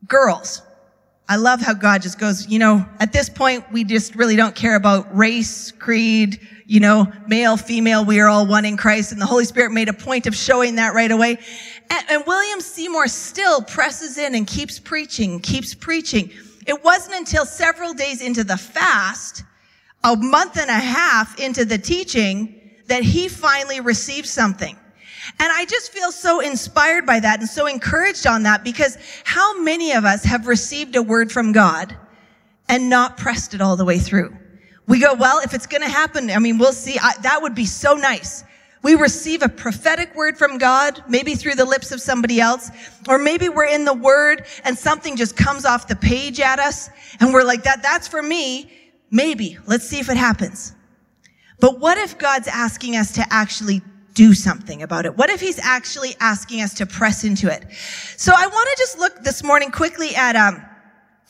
girls. 0.08 0.62
I 1.30 1.36
love 1.36 1.62
how 1.62 1.76
God 1.76 2.02
just 2.02 2.18
goes, 2.18 2.48
you 2.48 2.58
know, 2.58 2.84
at 3.00 3.14
this 3.14 3.30
point, 3.30 3.72
we 3.72 3.84
just 3.84 4.16
really 4.16 4.36
don't 4.36 4.56
care 4.56 4.76
about 4.76 5.16
race, 5.16 5.72
creed, 5.72 6.40
you 6.66 6.80
know, 6.80 7.12
male, 7.28 7.56
female, 7.56 8.04
we 8.04 8.20
are 8.20 8.28
all 8.28 8.48
one 8.48 8.66
in 8.66 8.78
Christ. 8.78 9.12
And 9.12 9.22
the 9.22 9.28
Holy 9.28 9.46
Spirit 9.46 9.72
made 9.72 9.90
a 9.90 9.94
point 9.94 10.26
of 10.26 10.36
showing 10.36 10.76
that 10.78 10.96
right 10.96 11.12
away. 11.12 11.38
And, 11.92 12.06
and 12.10 12.24
William 12.26 12.60
Seymour 12.60 13.08
still 13.08 13.62
presses 13.62 14.18
in 14.18 14.34
and 14.34 14.48
keeps 14.48 14.80
preaching, 14.80 15.40
keeps 15.40 15.76
preaching. 15.76 16.32
It 16.66 16.84
wasn't 16.84 17.16
until 17.16 17.46
several 17.46 17.94
days 17.94 18.22
into 18.22 18.44
the 18.44 18.58
fast, 18.58 19.44
a 20.04 20.16
month 20.16 20.58
and 20.58 20.72
a 20.72 20.74
half 20.74 21.40
into 21.40 21.64
the 21.64 21.78
teaching, 21.78 22.60
that 22.88 23.04
he 23.04 23.28
finally 23.28 23.82
received 23.82 24.28
something. 24.28 24.76
And 25.38 25.52
I 25.52 25.66
just 25.66 25.92
feel 25.92 26.12
so 26.12 26.40
inspired 26.40 27.06
by 27.06 27.20
that 27.20 27.40
and 27.40 27.48
so 27.48 27.68
encouraged 27.68 28.26
on 28.26 28.44
that 28.44 28.64
because 28.64 28.98
how 29.24 29.62
many 29.62 29.92
of 29.92 30.06
us 30.06 30.24
have 30.24 30.48
received 30.48 30.96
a 30.96 31.04
word 31.04 31.32
from 31.32 31.52
God 31.52 31.96
and 32.68 32.90
not 32.90 33.18
pressed 33.18 33.54
it 33.54 33.62
all 33.62 33.76
the 33.76 33.86
way 33.86 34.00
through? 34.00 34.36
We 34.88 35.00
go, 35.00 35.14
well, 35.14 35.40
if 35.40 35.54
it's 35.54 35.68
going 35.68 35.84
to 35.84 35.90
happen, 35.90 36.32
I 36.32 36.40
mean, 36.40 36.58
we'll 36.58 36.74
see. 36.74 36.98
I, 37.00 37.14
that 37.22 37.42
would 37.42 37.54
be 37.54 37.66
so 37.66 37.94
nice. 37.94 38.44
We 38.82 38.96
receive 38.96 39.44
a 39.44 39.50
prophetic 39.50 40.16
word 40.16 40.38
from 40.38 40.58
God, 40.58 41.04
maybe 41.08 41.36
through 41.36 41.56
the 41.56 41.66
lips 41.66 41.92
of 41.92 42.02
somebody 42.02 42.40
else, 42.40 42.72
or 43.08 43.18
maybe 43.18 43.50
we're 43.50 43.66
in 43.66 43.84
the 43.84 43.94
word 43.94 44.46
and 44.64 44.78
something 44.78 45.18
just 45.18 45.36
comes 45.36 45.66
off 45.66 45.88
the 45.88 45.98
page 45.98 46.40
at 46.40 46.60
us 46.60 46.90
and 47.20 47.34
we're 47.34 47.44
like, 47.44 47.64
that, 47.64 47.84
that's 47.84 48.08
for 48.08 48.24
me. 48.24 48.72
Maybe. 49.12 49.58
Let's 49.68 49.88
see 49.88 50.00
if 50.00 50.10
it 50.10 50.18
happens. 50.18 50.74
But 51.60 51.80
what 51.80 51.98
if 51.98 52.18
God's 52.18 52.48
asking 52.48 52.96
us 52.96 53.12
to 53.14 53.26
actually 53.30 53.82
do 54.14 54.34
something 54.34 54.84
about 54.84 55.06
it? 55.06 55.18
What 55.18 55.30
if 55.30 55.40
he's 55.40 55.60
actually 55.60 56.16
asking 56.20 56.62
us 56.62 56.74
to 56.76 56.86
press 56.86 57.24
into 57.24 57.48
it? 57.52 57.66
So 58.18 58.34
I 58.36 58.48
want 58.48 58.70
to 58.70 58.76
just 58.78 59.00
look 59.00 59.24
this 59.24 59.44
morning 59.44 59.72
quickly 59.72 60.16
at, 60.16 60.36
um, 60.36 60.66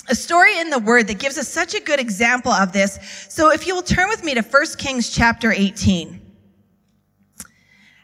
a 0.09 0.15
story 0.15 0.57
in 0.59 0.69
the 0.69 0.79
word 0.79 1.07
that 1.07 1.19
gives 1.19 1.38
us 1.38 1.48
such 1.48 1.75
a 1.75 1.79
good 1.79 2.00
example 2.00 2.51
of 2.51 2.74
this. 2.74 2.98
So 3.29 3.51
if 3.51 3.67
you 3.67 3.75
will 3.75 3.83
turn 3.83 4.09
with 4.09 4.24
me 4.24 4.33
to 4.33 4.41
1 4.41 4.65
Kings 4.77 5.09
chapter 5.09 5.51
18. 5.51 6.19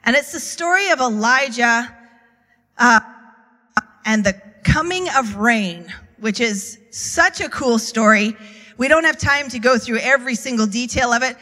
And 0.03 0.15
it's 0.15 0.31
the 0.31 0.39
story 0.39 0.91
of 0.91 0.99
Elijah 0.99 1.95
uh, 2.77 2.99
and 4.05 4.23
the 4.23 4.39
coming 4.63 5.07
of 5.17 5.37
rain, 5.37 5.91
which 6.19 6.39
is 6.39 6.79
such 6.91 7.41
a 7.41 7.49
cool 7.49 7.79
story. 7.79 8.35
We 8.77 8.87
don't 8.87 9.03
have 9.03 9.17
time 9.17 9.49
to 9.49 9.59
go 9.59 9.79
through 9.79 9.99
every 9.99 10.35
single 10.35 10.67
detail 10.67 11.11
of 11.11 11.23
it. 11.23 11.37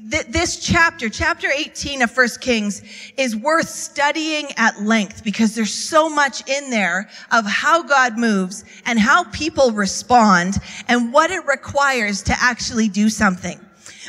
This 0.00 0.60
chapter, 0.60 1.08
chapter 1.08 1.48
18 1.50 2.02
of 2.02 2.10
First 2.10 2.40
Kings, 2.40 2.82
is 3.16 3.34
worth 3.34 3.68
studying 3.68 4.46
at 4.56 4.80
length 4.82 5.24
because 5.24 5.54
there's 5.54 5.72
so 5.72 6.08
much 6.08 6.48
in 6.48 6.70
there 6.70 7.10
of 7.32 7.44
how 7.44 7.82
God 7.82 8.16
moves 8.16 8.64
and 8.86 8.98
how 8.98 9.24
people 9.24 9.72
respond 9.72 10.58
and 10.88 11.12
what 11.12 11.30
it 11.30 11.44
requires 11.46 12.22
to 12.24 12.34
actually 12.38 12.88
do 12.88 13.08
something. 13.08 13.58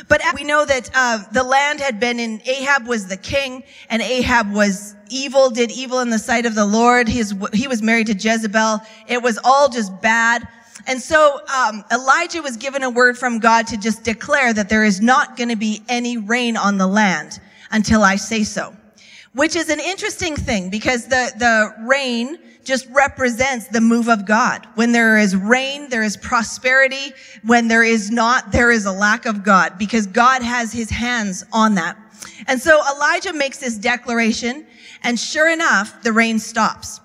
But 0.08 0.22
we 0.34 0.44
know 0.44 0.64
that 0.64 0.90
uh, 0.94 1.24
the 1.32 1.42
land 1.42 1.80
had 1.80 1.98
been 1.98 2.20
in 2.20 2.40
Ahab 2.46 2.86
was 2.86 3.08
the 3.08 3.16
king, 3.16 3.64
and 3.90 4.02
Ahab 4.02 4.52
was 4.52 4.94
evil, 5.08 5.50
did 5.50 5.70
evil 5.70 6.00
in 6.00 6.10
the 6.10 6.18
sight 6.18 6.46
of 6.46 6.54
the 6.54 6.66
Lord. 6.66 7.08
His, 7.08 7.34
he 7.52 7.66
was 7.66 7.82
married 7.82 8.06
to 8.08 8.14
Jezebel. 8.14 8.80
It 9.08 9.22
was 9.22 9.38
all 9.42 9.68
just 9.68 10.00
bad. 10.00 10.46
And 10.86 11.00
so 11.00 11.40
um, 11.54 11.84
Elijah 11.92 12.42
was 12.42 12.56
given 12.56 12.82
a 12.82 12.90
word 12.90 13.18
from 13.18 13.38
God 13.38 13.66
to 13.68 13.76
just 13.76 14.04
declare 14.04 14.52
that 14.52 14.68
there 14.68 14.84
is 14.84 15.00
not 15.00 15.36
going 15.36 15.48
to 15.48 15.56
be 15.56 15.82
any 15.88 16.16
rain 16.16 16.56
on 16.56 16.78
the 16.78 16.86
land 16.86 17.40
until 17.70 18.02
I 18.02 18.16
say 18.16 18.44
so, 18.44 18.74
which 19.34 19.56
is 19.56 19.68
an 19.68 19.80
interesting 19.80 20.36
thing 20.36 20.70
because 20.70 21.06
the 21.08 21.32
the 21.38 21.74
rain 21.86 22.38
just 22.62 22.88
represents 22.90 23.68
the 23.68 23.80
move 23.80 24.08
of 24.08 24.26
God. 24.26 24.66
When 24.74 24.92
there 24.92 25.18
is 25.18 25.36
rain, 25.36 25.88
there 25.88 26.02
is 26.02 26.16
prosperity. 26.16 27.12
When 27.44 27.68
there 27.68 27.84
is 27.84 28.10
not, 28.10 28.50
there 28.50 28.72
is 28.72 28.86
a 28.86 28.92
lack 28.92 29.24
of 29.24 29.44
God 29.44 29.78
because 29.78 30.06
God 30.06 30.42
has 30.42 30.72
his 30.72 30.90
hands 30.90 31.44
on 31.52 31.76
that. 31.76 31.96
And 32.48 32.60
so 32.60 32.80
Elijah 32.94 33.32
makes 33.32 33.58
this 33.58 33.76
declaration 33.76 34.66
and 35.02 35.18
sure 35.18 35.48
enough, 35.48 36.02
the 36.02 36.12
rain 36.12 36.38
stops. 36.40 37.00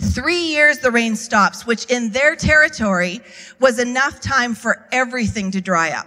Three 0.00 0.40
years 0.40 0.78
the 0.78 0.90
rain 0.90 1.16
stops, 1.16 1.66
which 1.66 1.86
in 1.86 2.10
their 2.10 2.36
territory 2.36 3.20
was 3.58 3.78
enough 3.78 4.20
time 4.20 4.54
for 4.54 4.86
everything 4.92 5.50
to 5.52 5.60
dry 5.60 5.90
up. 5.90 6.06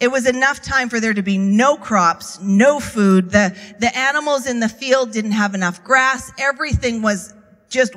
It 0.00 0.08
was 0.08 0.26
enough 0.26 0.60
time 0.60 0.88
for 0.88 1.00
there 1.00 1.14
to 1.14 1.22
be 1.22 1.38
no 1.38 1.76
crops, 1.76 2.40
no 2.40 2.78
food. 2.78 3.30
The, 3.30 3.56
the 3.80 3.96
animals 3.96 4.46
in 4.46 4.60
the 4.60 4.68
field 4.68 5.12
didn't 5.12 5.32
have 5.32 5.54
enough 5.54 5.82
grass. 5.82 6.30
Everything 6.38 7.02
was 7.02 7.32
just 7.68 7.94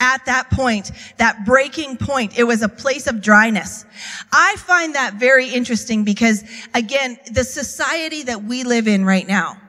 at 0.00 0.24
that 0.26 0.50
point, 0.50 0.92
that 1.16 1.44
breaking 1.44 1.96
point, 1.96 2.38
it 2.38 2.44
was 2.44 2.62
a 2.62 2.68
place 2.68 3.06
of 3.08 3.20
dryness. 3.20 3.84
I 4.32 4.54
find 4.58 4.94
that 4.94 5.14
very 5.14 5.48
interesting 5.48 6.04
because 6.04 6.44
again, 6.74 7.18
the 7.32 7.44
society 7.44 8.22
that 8.24 8.44
we 8.44 8.62
live 8.62 8.86
in 8.86 9.04
right 9.04 9.26
now, 9.26 9.60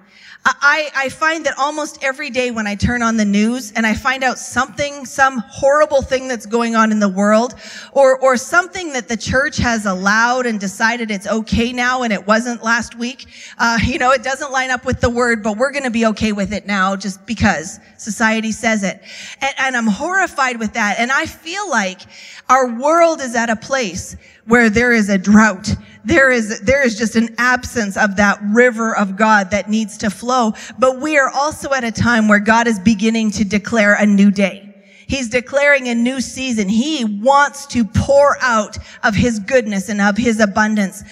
I, 0.46 0.90
I 0.96 1.10
find 1.10 1.46
that 1.46 1.58
almost 1.58 2.02
every 2.02 2.30
day 2.30 2.50
when 2.50 2.66
I 2.66 2.76
turn 2.76 3.02
on 3.02 3.18
the 3.18 3.26
news 3.26 3.74
and 3.74 3.86
I 3.86 3.94
find 3.94 4.24
out 4.24 4.40
something, 4.40 5.06
some 5.06 5.40
horrible 5.48 6.02
thing 6.02 6.28
that's 6.30 6.46
going 6.46 6.76
on 6.76 6.92
in 6.92 7.00
the 7.00 7.10
world, 7.10 7.56
or, 7.92 8.18
or 8.20 8.38
something 8.38 8.94
that 8.94 9.10
the 9.10 9.18
church 9.18 9.58
has 9.58 9.86
allowed 9.86 10.46
and 10.46 10.60
decided 10.60 11.12
it's 11.12 11.28
okay 11.28 11.74
now 11.74 12.04
and 12.04 12.14
it 12.14 12.26
wasn't 12.26 12.64
last 12.64 12.96
week, 12.96 13.26
uh, 13.58 13.80
you 13.84 14.00
know, 14.00 14.12
it 14.12 14.24
doesn't 14.24 14.52
line 14.52 14.72
up 14.72 14.86
with 14.86 15.02
the 15.02 15.10
word, 15.10 15.44
but 15.44 15.58
we're 15.58 15.72
going 15.72 15.84
to 15.84 15.92
be 15.92 16.06
okay 16.08 16.32
with 16.32 16.54
it 16.54 16.66
now 16.66 16.96
just 16.96 17.26
because 17.26 17.80
society 17.98 18.52
says 18.52 18.84
it. 18.84 19.02
And, 19.42 19.54
and 19.58 19.78
I'm 19.78 19.88
horrified 19.88 20.58
with 20.58 20.74
that. 20.74 21.00
And 21.00 21.12
I 21.12 21.26
feel 21.26 21.70
like 21.70 22.02
our 22.48 22.68
world 22.80 23.22
is 23.22 23.36
at 23.36 23.50
a 23.50 23.56
place 23.56 24.16
where 24.46 24.70
there 24.70 24.94
is 24.94 25.10
a 25.10 25.18
drought. 25.18 25.76
There 26.06 26.32
is, 26.32 26.62
there 26.62 26.86
is 26.86 26.98
just 26.98 27.16
an 27.16 27.36
absence 27.38 27.98
of 27.98 28.16
that 28.16 28.40
river 28.42 28.96
of 28.96 29.18
God 29.18 29.52
that 29.52 29.70
needs 29.70 29.98
to 30.00 30.10
flow. 30.10 30.54
But 30.78 31.00
we 31.00 31.18
are 31.18 31.30
also 31.30 31.74
at 31.74 31.84
a 31.84 31.92
time 31.92 32.28
where 32.28 32.40
God 32.40 32.68
is 32.68 32.80
beginning 32.80 33.32
to 33.32 33.44
declare 33.44 33.96
a 33.96 34.06
new 34.06 34.32
day. 34.32 34.66
He's 35.08 35.28
declaring 35.28 35.88
a 35.88 35.96
new 35.96 36.22
season. 36.22 36.70
He 36.70 37.04
wants 37.04 37.66
to 37.68 37.84
pour 37.84 38.38
out 38.42 38.78
of 39.04 39.16
his 39.16 39.40
goodness 39.40 39.90
and 39.90 40.00
of 40.00 40.16
his 40.16 40.40
abundance. 40.40 41.04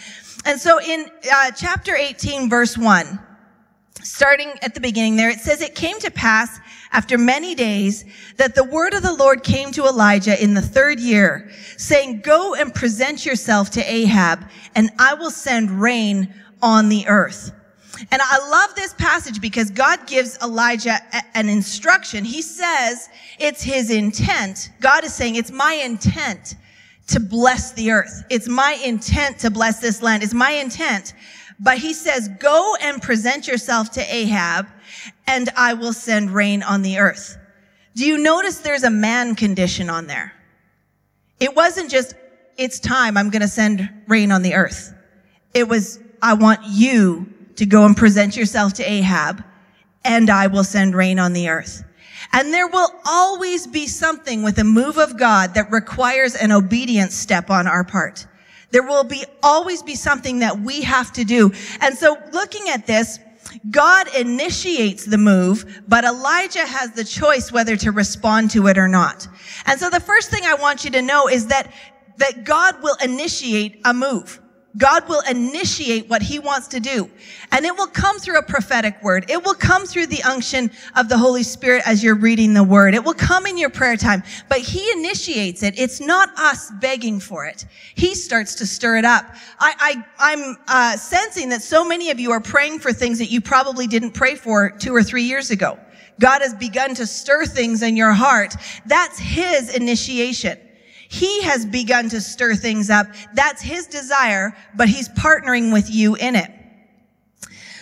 And 0.46 0.62
so 0.62 0.80
in 0.80 1.08
uh, 1.34 1.52
chapter 1.52 1.96
18, 1.96 2.50
verse 2.50 2.78
1, 2.78 3.20
starting 4.04 4.54
at 4.62 4.76
the 4.76 4.80
beginning 4.80 5.16
there, 5.16 5.30
it 5.30 5.40
says, 5.40 5.62
It 5.62 5.76
came 5.76 6.00
to 6.00 6.12
pass 6.12 6.60
after 6.92 7.18
many 7.18 7.56
days 7.56 8.06
that 8.38 8.56
the 8.56 8.64
word 8.64 8.94
of 8.94 9.04
the 9.04 9.14
Lord 9.14 9.44
came 9.44 9.72
to 9.74 9.86
Elijah 9.86 10.42
in 10.42 10.54
the 10.54 10.62
third 10.62 11.00
year, 11.00 11.50
saying, 11.78 12.22
Go 12.22 12.56
and 12.56 12.74
present 12.74 13.26
yourself 13.26 13.70
to 13.72 13.82
Ahab, 13.82 14.48
and 14.76 14.90
I 15.00 15.14
will 15.16 15.32
send 15.32 15.82
rain 15.82 16.34
on 16.62 16.90
the 16.90 17.08
earth. 17.08 17.52
And 18.12 18.22
I 18.24 18.50
love 18.50 18.76
this 18.76 18.94
passage 18.94 19.42
because 19.42 19.72
God 19.72 20.06
gives 20.08 20.38
Elijah 20.42 21.00
an 21.34 21.50
instruction. 21.50 22.24
He 22.24 22.42
says 22.42 23.10
it's 23.40 23.64
his 23.64 23.90
intent. 23.90 24.70
God 24.80 25.04
is 25.04 25.14
saying, 25.14 25.36
It's 25.36 25.52
my 25.52 25.74
intent 25.74 26.56
to 27.08 27.20
bless 27.20 27.72
the 27.72 27.92
earth. 27.92 28.24
It's 28.30 28.48
my 28.48 28.80
intent 28.86 29.40
to 29.40 29.50
bless 29.50 29.80
this 29.80 30.02
land. 30.02 30.24
It's 30.24 30.34
my 30.34 30.52
intent. 30.52 31.14
But 31.60 31.78
he 31.78 31.94
says, 31.94 32.30
Go 32.40 32.76
and 32.82 33.02
present 33.02 33.48
yourself 33.48 33.92
to 33.92 34.02
Ahab 34.02 34.68
and 35.26 35.50
I 35.56 35.74
will 35.74 35.94
send 35.94 36.32
rain 36.32 36.64
on 36.64 36.82
the 36.82 37.00
earth. 37.00 37.38
Do 37.96 38.06
you 38.06 38.18
notice 38.18 38.60
there's 38.60 38.84
a 38.84 38.90
man 38.90 39.36
condition 39.36 39.90
on 39.90 40.08
there? 40.08 40.34
It 41.40 41.56
wasn't 41.56 41.90
just, 41.90 42.14
it's 42.58 42.80
time, 42.80 43.18
I'm 43.18 43.30
going 43.30 43.42
to 43.42 43.48
send 43.48 43.90
rain 44.08 44.32
on 44.32 44.42
the 44.42 44.54
earth. 44.54 44.94
It 45.54 45.68
was, 45.68 46.00
I 46.22 46.34
want 46.34 46.62
you 46.66 47.32
to 47.56 47.66
go 47.66 47.86
and 47.86 47.98
present 47.98 48.38
yourself 48.38 48.74
to 48.74 48.84
Ahab 48.90 49.44
and 50.04 50.30
I 50.30 50.48
will 50.48 50.64
send 50.64 50.96
rain 50.96 51.20
on 51.20 51.34
the 51.34 51.50
earth. 51.50 51.84
And 52.34 52.54
there 52.54 52.68
will 52.68 52.90
always 53.06 53.68
be 53.68 53.88
something 53.88 54.44
with 54.44 54.58
a 54.60 54.64
move 54.64 54.98
of 54.98 55.18
God 55.18 55.54
that 55.54 55.72
requires 55.72 56.36
an 56.36 56.52
obedience 56.52 57.16
step 57.16 57.50
on 57.50 57.68
our 57.68 57.84
part. 57.84 58.26
There 58.72 58.84
will 58.84 59.04
be 59.04 59.24
always 59.42 59.82
be 59.82 59.96
something 59.96 60.40
that 60.40 60.60
we 60.60 60.82
have 60.82 61.14
to 61.14 61.24
do. 61.24 61.52
And 61.82 61.98
so 61.98 62.18
looking 62.34 62.70
at 62.70 62.86
this, 62.86 63.20
God 63.70 64.08
initiates 64.16 65.06
the 65.06 65.18
move, 65.18 65.84
but 65.88 66.04
Elijah 66.04 66.66
has 66.66 66.92
the 66.92 67.04
choice 67.04 67.52
whether 67.52 67.76
to 67.78 67.92
respond 67.92 68.52
to 68.52 68.68
it 68.68 68.78
or 68.78 68.88
not. 68.88 69.28
And 69.66 69.80
so 69.80 69.90
the 69.90 70.00
first 70.00 70.30
thing 70.30 70.44
I 70.46 70.56
want 70.56 70.86
you 70.86 70.92
to 70.92 71.02
know 71.02 71.28
is 71.28 71.48
that, 71.48 71.72
that 72.18 72.44
God 72.44 72.82
will 72.82 72.98
initiate 73.04 73.82
a 73.86 73.94
move. 73.94 74.40
God 74.78 75.10
will 75.10 75.22
initiate 75.30 76.08
what 76.08 76.22
he 76.22 76.40
wants 76.40 76.68
to 76.70 76.80
do. 76.80 77.10
And 77.52 77.66
it 77.66 77.76
will 77.76 77.88
come 77.88 78.20
through 78.20 78.38
a 78.38 78.44
prophetic 78.44 79.02
word. 79.02 79.26
It 79.30 79.44
will 79.44 79.56
come 79.56 79.86
through 79.86 80.08
the 80.08 80.22
unction 80.24 80.70
of 80.96 81.10
the 81.10 81.18
Holy 81.18 81.44
Spirit 81.44 81.84
as 81.86 82.04
you're 82.04 82.16
reading 82.16 82.54
the 82.54 82.64
word. 82.64 82.94
It 82.94 83.04
will 83.04 83.14
come 83.14 83.46
in 83.46 83.58
your 83.58 83.70
prayer 83.70 83.98
time, 83.98 84.24
but 84.50 84.60
he 84.60 84.92
initiates 84.92 85.64
it. 85.64 85.80
It's 85.80 86.00
not 86.00 86.30
us 86.38 86.72
begging 86.80 87.20
for 87.20 87.46
it. 87.46 87.66
He 87.96 88.14
starts 88.14 88.56
to 88.56 88.68
stir 88.68 88.98
it 88.98 89.06
up. 89.06 89.26
I, 89.60 90.04
I, 90.20 90.34
am 90.34 90.58
uh, 90.68 90.98
sensing 90.98 91.50
that 91.50 91.64
so 91.64 91.84
many 91.84 92.12
of 92.12 92.20
you 92.20 92.32
are 92.32 92.42
praying 92.42 92.80
for 92.80 92.94
things 92.94 93.18
that 93.20 93.32
you 93.32 93.42
probably 93.42 93.88
didn't 93.88 94.12
pray 94.12 94.36
for 94.36 94.70
two 94.70 94.94
or 94.94 95.02
three 95.02 95.24
years 95.24 95.50
ago. 95.50 95.80
God 96.20 96.42
has 96.42 96.54
begun 96.54 96.96
to 96.96 97.06
stir 97.06 97.46
things 97.46 97.82
in 97.82 97.96
your 97.96 98.12
heart. 98.12 98.56
That's 98.86 99.18
his 99.20 99.74
initiation. 99.76 100.58
He 101.10 101.42
has 101.44 101.66
begun 101.66 102.10
to 102.10 102.22
stir 102.22 102.56
things 102.56 102.90
up. 102.90 103.08
That's 103.34 103.62
his 103.62 103.88
desire, 103.88 104.56
but 104.76 104.90
he's 104.90 105.10
partnering 105.10 105.72
with 105.72 105.90
you 105.90 106.16
in 106.16 106.36
it. 106.36 106.52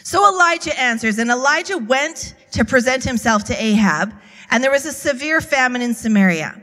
So 0.03 0.27
Elijah 0.27 0.79
answers, 0.79 1.17
and 1.17 1.31
Elijah 1.31 1.79
went 1.79 2.35
to 2.51 2.63
present 2.63 3.03
himself 3.03 3.43
to 3.45 3.61
Ahab, 3.61 4.13
and 4.51 4.63
there 4.63 4.71
was 4.71 4.85
a 4.85 4.93
severe 4.93 5.41
famine 5.41 5.81
in 5.81 5.95
Samaria. 5.95 6.61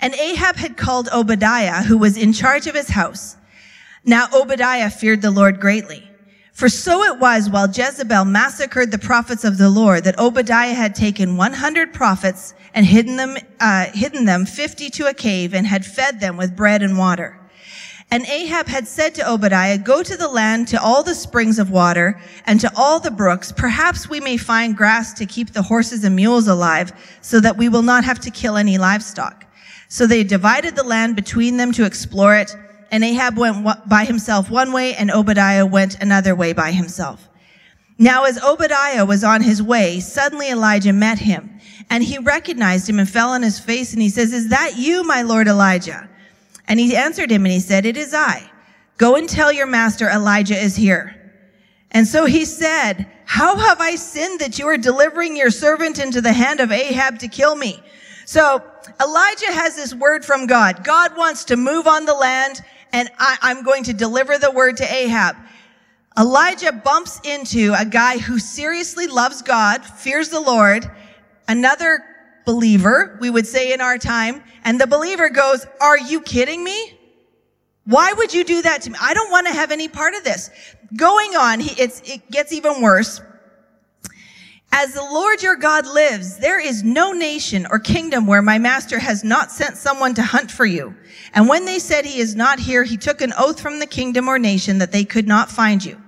And 0.00 0.14
Ahab 0.14 0.56
had 0.56 0.76
called 0.76 1.08
Obadiah, 1.12 1.82
who 1.82 1.98
was 1.98 2.16
in 2.16 2.32
charge 2.32 2.66
of 2.66 2.74
his 2.74 2.88
house. 2.88 3.36
Now 4.04 4.26
Obadiah 4.34 4.90
feared 4.90 5.22
the 5.22 5.30
Lord 5.30 5.60
greatly. 5.60 6.09
For 6.60 6.68
so 6.68 7.04
it 7.04 7.18
was 7.18 7.48
while 7.48 7.70
Jezebel 7.70 8.26
massacred 8.26 8.90
the 8.90 8.98
prophets 8.98 9.44
of 9.44 9.56
the 9.56 9.70
Lord 9.70 10.04
that 10.04 10.18
Obadiah 10.18 10.74
had 10.74 10.94
taken 10.94 11.38
100 11.38 11.94
prophets 11.94 12.52
and 12.74 12.84
hidden 12.84 13.16
them, 13.16 13.38
uh, 13.60 13.86
hidden 13.94 14.26
them 14.26 14.44
50 14.44 14.90
to 14.90 15.06
a 15.06 15.14
cave 15.14 15.54
and 15.54 15.66
had 15.66 15.86
fed 15.86 16.20
them 16.20 16.36
with 16.36 16.54
bread 16.54 16.82
and 16.82 16.98
water. 16.98 17.40
And 18.10 18.26
Ahab 18.26 18.66
had 18.66 18.86
said 18.86 19.14
to 19.14 19.30
Obadiah, 19.30 19.78
go 19.78 20.02
to 20.02 20.18
the 20.18 20.28
land 20.28 20.68
to 20.68 20.82
all 20.82 21.02
the 21.02 21.14
springs 21.14 21.58
of 21.58 21.70
water 21.70 22.20
and 22.44 22.60
to 22.60 22.70
all 22.76 23.00
the 23.00 23.10
brooks. 23.10 23.52
Perhaps 23.52 24.10
we 24.10 24.20
may 24.20 24.36
find 24.36 24.76
grass 24.76 25.14
to 25.14 25.24
keep 25.24 25.54
the 25.54 25.62
horses 25.62 26.04
and 26.04 26.14
mules 26.14 26.46
alive 26.46 26.92
so 27.22 27.40
that 27.40 27.56
we 27.56 27.70
will 27.70 27.80
not 27.80 28.04
have 28.04 28.20
to 28.20 28.30
kill 28.30 28.58
any 28.58 28.76
livestock. 28.76 29.46
So 29.88 30.06
they 30.06 30.24
divided 30.24 30.76
the 30.76 30.84
land 30.84 31.16
between 31.16 31.56
them 31.56 31.72
to 31.72 31.86
explore 31.86 32.36
it 32.36 32.54
and 32.90 33.04
Ahab 33.04 33.38
went 33.38 33.88
by 33.88 34.04
himself 34.04 34.50
one 34.50 34.72
way 34.72 34.94
and 34.94 35.10
Obadiah 35.10 35.66
went 35.66 36.00
another 36.00 36.34
way 36.34 36.52
by 36.52 36.72
himself. 36.72 37.28
Now 37.98 38.24
as 38.24 38.42
Obadiah 38.42 39.04
was 39.04 39.22
on 39.22 39.42
his 39.42 39.62
way, 39.62 40.00
suddenly 40.00 40.50
Elijah 40.50 40.92
met 40.92 41.18
him 41.18 41.60
and 41.90 42.02
he 42.02 42.18
recognized 42.18 42.88
him 42.88 42.98
and 42.98 43.08
fell 43.08 43.30
on 43.30 43.42
his 43.42 43.60
face 43.60 43.92
and 43.92 44.00
he 44.00 44.08
says, 44.08 44.32
is 44.32 44.48
that 44.48 44.76
you, 44.76 45.04
my 45.04 45.22
Lord 45.22 45.48
Elijah? 45.48 46.08
And 46.66 46.80
he 46.80 46.96
answered 46.96 47.30
him 47.30 47.44
and 47.44 47.52
he 47.52 47.60
said, 47.60 47.84
it 47.84 47.96
is 47.96 48.14
I. 48.14 48.50
Go 48.96 49.16
and 49.16 49.28
tell 49.28 49.52
your 49.52 49.66
master 49.66 50.08
Elijah 50.08 50.56
is 50.56 50.76
here. 50.76 51.16
And 51.90 52.06
so 52.06 52.24
he 52.24 52.44
said, 52.44 53.06
how 53.24 53.56
have 53.56 53.80
I 53.80 53.96
sinned 53.96 54.40
that 54.40 54.58
you 54.58 54.66
are 54.66 54.76
delivering 54.76 55.36
your 55.36 55.50
servant 55.50 55.98
into 55.98 56.20
the 56.20 56.32
hand 56.32 56.60
of 56.60 56.70
Ahab 56.70 57.18
to 57.20 57.28
kill 57.28 57.56
me? 57.56 57.82
So 58.24 58.62
Elijah 59.00 59.52
has 59.52 59.76
this 59.76 59.94
word 59.94 60.24
from 60.24 60.46
God. 60.46 60.84
God 60.84 61.16
wants 61.16 61.44
to 61.46 61.56
move 61.56 61.86
on 61.86 62.04
the 62.04 62.14
land 62.14 62.62
and 62.92 63.08
I, 63.18 63.38
I'm 63.42 63.62
going 63.62 63.84
to 63.84 63.92
deliver 63.92 64.38
the 64.38 64.50
word 64.50 64.76
to 64.78 64.84
Ahab. 64.84 65.36
Elijah 66.18 66.72
bumps 66.72 67.20
into 67.24 67.74
a 67.78 67.84
guy 67.84 68.18
who 68.18 68.38
seriously 68.38 69.06
loves 69.06 69.42
God, 69.42 69.84
fears 69.84 70.28
the 70.28 70.40
Lord, 70.40 70.90
another 71.48 72.00
believer, 72.44 73.16
we 73.20 73.30
would 73.30 73.46
say 73.46 73.72
in 73.72 73.80
our 73.80 73.96
time, 73.96 74.42
and 74.64 74.80
the 74.80 74.86
believer 74.86 75.30
goes, 75.30 75.66
are 75.80 75.98
you 75.98 76.20
kidding 76.20 76.64
me? 76.64 76.98
Why 77.84 78.12
would 78.12 78.34
you 78.34 78.44
do 78.44 78.62
that 78.62 78.82
to 78.82 78.90
me? 78.90 78.96
I 79.00 79.14
don't 79.14 79.30
want 79.30 79.46
to 79.46 79.52
have 79.52 79.70
any 79.70 79.88
part 79.88 80.14
of 80.14 80.24
this. 80.24 80.50
Going 80.96 81.36
on, 81.36 81.60
it 81.60 82.30
gets 82.30 82.52
even 82.52 82.82
worse. 82.82 83.20
As 84.72 84.94
the 84.94 85.02
Lord 85.02 85.42
your 85.42 85.56
God 85.56 85.86
lives, 85.86 86.36
there 86.36 86.60
is 86.60 86.84
no 86.84 87.12
nation 87.12 87.66
or 87.70 87.80
kingdom 87.80 88.26
where 88.26 88.40
my 88.40 88.58
master 88.58 89.00
has 89.00 89.24
not 89.24 89.50
sent 89.50 89.76
someone 89.76 90.14
to 90.14 90.22
hunt 90.22 90.50
for 90.50 90.64
you. 90.64 90.94
And 91.34 91.48
when 91.48 91.64
they 91.64 91.80
said 91.80 92.04
he 92.04 92.20
is 92.20 92.36
not 92.36 92.60
here, 92.60 92.84
he 92.84 92.96
took 92.96 93.20
an 93.20 93.32
oath 93.36 93.60
from 93.60 93.80
the 93.80 93.86
kingdom 93.86 94.28
or 94.28 94.38
nation 94.38 94.78
that 94.78 94.92
they 94.92 95.04
could 95.04 95.26
not 95.26 95.50
find 95.50 95.84
you. 95.84 96.00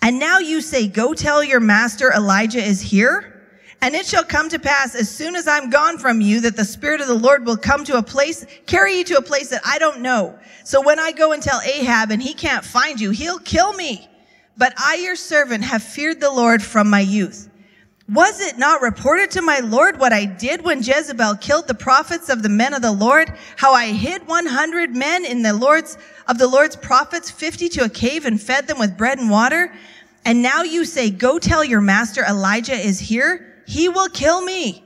And 0.00 0.20
now 0.20 0.38
you 0.38 0.60
say, 0.60 0.86
go 0.86 1.12
tell 1.12 1.42
your 1.42 1.58
master 1.58 2.12
Elijah 2.12 2.62
is 2.62 2.80
here. 2.80 3.34
And 3.80 3.94
it 3.94 4.06
shall 4.06 4.24
come 4.24 4.48
to 4.48 4.58
pass 4.58 4.94
as 4.94 5.08
soon 5.08 5.36
as 5.36 5.46
I'm 5.46 5.70
gone 5.70 5.98
from 5.98 6.20
you 6.20 6.40
that 6.40 6.56
the 6.56 6.64
Spirit 6.64 7.00
of 7.00 7.06
the 7.08 7.14
Lord 7.14 7.46
will 7.46 7.56
come 7.56 7.84
to 7.84 7.98
a 7.98 8.02
place, 8.02 8.44
carry 8.66 8.98
you 8.98 9.04
to 9.04 9.18
a 9.18 9.22
place 9.22 9.50
that 9.50 9.62
I 9.64 9.78
don't 9.78 10.00
know. 10.00 10.38
So 10.64 10.80
when 10.80 10.98
I 10.98 11.12
go 11.12 11.32
and 11.32 11.42
tell 11.42 11.60
Ahab 11.60 12.10
and 12.10 12.22
he 12.22 12.34
can't 12.34 12.64
find 12.64 13.00
you, 13.00 13.10
he'll 13.10 13.38
kill 13.40 13.72
me. 13.74 14.08
But 14.56 14.72
I, 14.76 14.96
your 14.96 15.14
servant, 15.14 15.62
have 15.62 15.82
feared 15.82 16.20
the 16.20 16.30
Lord 16.30 16.60
from 16.60 16.90
my 16.90 17.00
youth. 17.00 17.47
Was 18.10 18.40
it 18.40 18.56
not 18.56 18.80
reported 18.80 19.30
to 19.32 19.42
my 19.42 19.58
Lord 19.58 19.98
what 19.98 20.14
I 20.14 20.24
did 20.24 20.64
when 20.64 20.82
Jezebel 20.82 21.36
killed 21.36 21.68
the 21.68 21.74
prophets 21.74 22.30
of 22.30 22.42
the 22.42 22.48
men 22.48 22.72
of 22.72 22.80
the 22.80 22.92
Lord? 22.92 23.34
How 23.56 23.74
I 23.74 23.92
hid 23.92 24.26
100 24.26 24.96
men 24.96 25.26
in 25.26 25.42
the 25.42 25.52
Lord's, 25.52 25.98
of 26.26 26.38
the 26.38 26.48
Lord's 26.48 26.74
prophets, 26.74 27.30
50 27.30 27.68
to 27.70 27.84
a 27.84 27.88
cave 27.90 28.24
and 28.24 28.40
fed 28.40 28.66
them 28.66 28.78
with 28.78 28.96
bread 28.96 29.18
and 29.18 29.30
water? 29.30 29.74
And 30.24 30.42
now 30.42 30.62
you 30.62 30.86
say, 30.86 31.10
go 31.10 31.38
tell 31.38 31.62
your 31.62 31.82
master 31.82 32.24
Elijah 32.24 32.74
is 32.74 32.98
here 32.98 33.48
he 33.68 33.88
will 33.88 34.08
kill 34.08 34.40
me. 34.40 34.82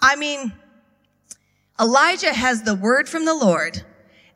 I 0.00 0.16
mean, 0.16 0.52
Elijah 1.80 2.32
has 2.32 2.62
the 2.62 2.74
word 2.74 3.08
from 3.08 3.24
the 3.24 3.34
Lord 3.34 3.82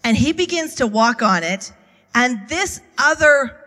and 0.02 0.16
he 0.16 0.32
begins 0.32 0.76
to 0.76 0.86
walk 0.86 1.20
on 1.20 1.42
it. 1.42 1.70
And 2.14 2.48
this 2.48 2.80
other 2.96 3.65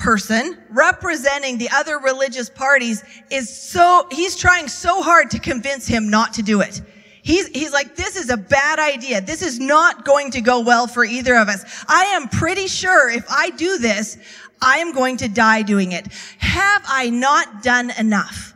person 0.00 0.58
representing 0.70 1.58
the 1.58 1.68
other 1.70 1.98
religious 1.98 2.50
parties 2.50 3.04
is 3.30 3.48
so, 3.54 4.08
he's 4.10 4.34
trying 4.34 4.66
so 4.66 5.02
hard 5.02 5.30
to 5.30 5.38
convince 5.38 5.86
him 5.86 6.08
not 6.10 6.32
to 6.34 6.42
do 6.42 6.62
it. 6.62 6.82
He's, 7.22 7.48
he's 7.48 7.72
like, 7.72 7.96
this 7.96 8.16
is 8.16 8.30
a 8.30 8.36
bad 8.36 8.78
idea. 8.78 9.20
This 9.20 9.42
is 9.42 9.60
not 9.60 10.06
going 10.06 10.30
to 10.32 10.40
go 10.40 10.60
well 10.60 10.86
for 10.86 11.04
either 11.04 11.36
of 11.36 11.48
us. 11.48 11.84
I 11.86 12.04
am 12.04 12.28
pretty 12.28 12.66
sure 12.66 13.10
if 13.10 13.30
I 13.30 13.50
do 13.50 13.78
this, 13.78 14.16
I 14.62 14.78
am 14.78 14.92
going 14.92 15.18
to 15.18 15.28
die 15.28 15.62
doing 15.62 15.92
it. 15.92 16.06
Have 16.38 16.82
I 16.86 17.10
not 17.10 17.62
done 17.62 17.90
enough? 17.98 18.54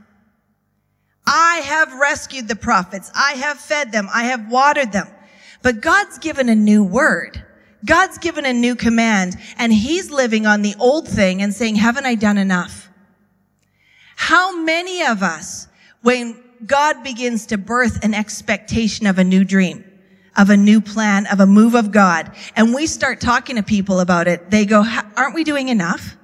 I 1.27 1.57
have 1.65 1.95
rescued 1.95 2.49
the 2.49 2.57
prophets. 2.57 3.11
I 3.15 3.33
have 3.33 3.59
fed 3.59 3.93
them. 3.93 4.09
I 4.13 4.25
have 4.25 4.51
watered 4.51 4.93
them. 4.93 5.09
But 5.63 5.81
God's 5.81 6.19
given 6.19 6.49
a 6.49 6.55
new 6.55 6.85
word. 6.85 7.44
God's 7.85 8.19
given 8.19 8.47
a 8.47 8.53
new 8.53 8.77
command 8.77 9.37
and 9.59 9.73
he's 9.73 10.11
living 10.11 10.47
on 10.47 10.63
the 10.63 10.75
old 10.79 11.07
thing 11.07 11.43
and 11.43 11.53
saying, 11.53 11.77
haven't 11.77 12.07
I 12.07 12.15
done 12.15 12.39
enough? 12.39 12.89
How 14.17 14.57
many 14.57 15.05
of 15.05 15.23
us, 15.23 15.69
when 16.03 16.43
God 16.65 17.03
begins 17.03 17.47
to 17.47 17.59
birth 17.59 18.03
an 18.05 18.15
expectation 18.15 19.07
of 19.07 19.19
a 19.19 19.25
new 19.25 19.45
dream, 19.45 19.85
of 20.37 20.51
a 20.51 20.57
new 20.57 20.81
plan, 20.81 21.27
of 21.27 21.41
a 21.41 21.47
move 21.47 21.75
of 21.75 21.93
God, 21.93 22.33
and 22.57 22.75
we 22.75 22.87
start 22.87 23.21
talking 23.21 23.57
to 23.57 23.63
people 23.63 24.01
about 24.01 24.29
it, 24.29 24.51
they 24.51 24.65
go, 24.65 24.85
aren't 25.17 25.35
we 25.35 25.45
doing 25.45 25.69
enough? 25.69 26.17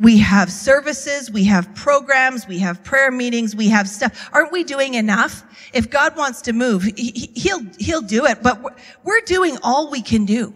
We 0.00 0.18
have 0.18 0.52
services, 0.52 1.28
we 1.28 1.44
have 1.44 1.74
programs, 1.74 2.46
we 2.46 2.60
have 2.60 2.84
prayer 2.84 3.10
meetings, 3.10 3.56
we 3.56 3.68
have 3.70 3.88
stuff. 3.88 4.30
Aren't 4.32 4.52
we 4.52 4.62
doing 4.62 4.94
enough? 4.94 5.42
If 5.72 5.90
God 5.90 6.16
wants 6.16 6.42
to 6.42 6.52
move, 6.52 6.84
he, 6.84 7.32
he'll, 7.34 7.64
he'll 7.80 8.02
do 8.02 8.26
it, 8.26 8.40
but 8.40 8.62
we're 9.02 9.22
doing 9.22 9.58
all 9.64 9.90
we 9.90 10.00
can 10.00 10.24
do. 10.24 10.54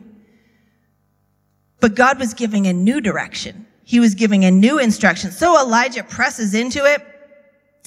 But 1.82 1.96
God 1.96 2.20
was 2.20 2.32
giving 2.32 2.68
a 2.68 2.72
new 2.72 3.00
direction. 3.00 3.66
He 3.82 3.98
was 3.98 4.14
giving 4.14 4.44
a 4.44 4.52
new 4.52 4.78
instruction. 4.78 5.32
So 5.32 5.60
Elijah 5.60 6.04
presses 6.04 6.54
into 6.54 6.84
it 6.84 7.04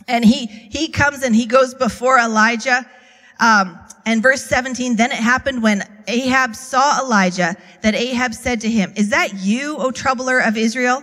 and 0.09 0.25
he, 0.25 0.47
he 0.47 0.89
comes 0.89 1.23
and 1.23 1.33
he 1.33 1.45
goes 1.45 1.73
before 1.73 2.19
Elijah. 2.19 2.85
Um, 3.39 3.79
and 4.05 4.21
verse 4.21 4.43
17, 4.43 4.97
then 4.97 5.13
it 5.13 5.17
happened 5.17 5.63
when 5.63 5.81
Ahab 6.09 6.57
saw 6.57 6.99
Elijah 6.99 7.55
that 7.83 7.95
Ahab 7.95 8.33
said 8.33 8.59
to 8.61 8.69
him, 8.69 8.91
is 8.97 9.11
that 9.11 9.35
you, 9.35 9.77
O 9.77 9.91
troubler 9.91 10.39
of 10.39 10.57
Israel? 10.57 11.01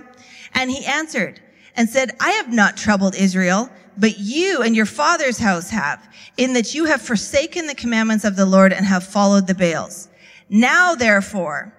And 0.52 0.70
he 0.70 0.84
answered 0.84 1.40
and 1.74 1.88
said, 1.88 2.14
I 2.20 2.32
have 2.32 2.52
not 2.52 2.76
troubled 2.76 3.14
Israel, 3.14 3.70
but 3.96 4.18
you 4.18 4.60
and 4.60 4.76
your 4.76 4.84
father's 4.84 5.38
house 5.38 5.70
have, 5.70 6.06
in 6.36 6.52
that 6.52 6.74
you 6.74 6.84
have 6.84 7.00
forsaken 7.00 7.66
the 7.66 7.74
commandments 7.74 8.26
of 8.26 8.36
the 8.36 8.44
Lord 8.44 8.70
and 8.70 8.84
have 8.84 9.02
followed 9.02 9.46
the 9.46 9.54
Baals. 9.54 10.10
Now, 10.50 10.94
therefore, 10.94 11.72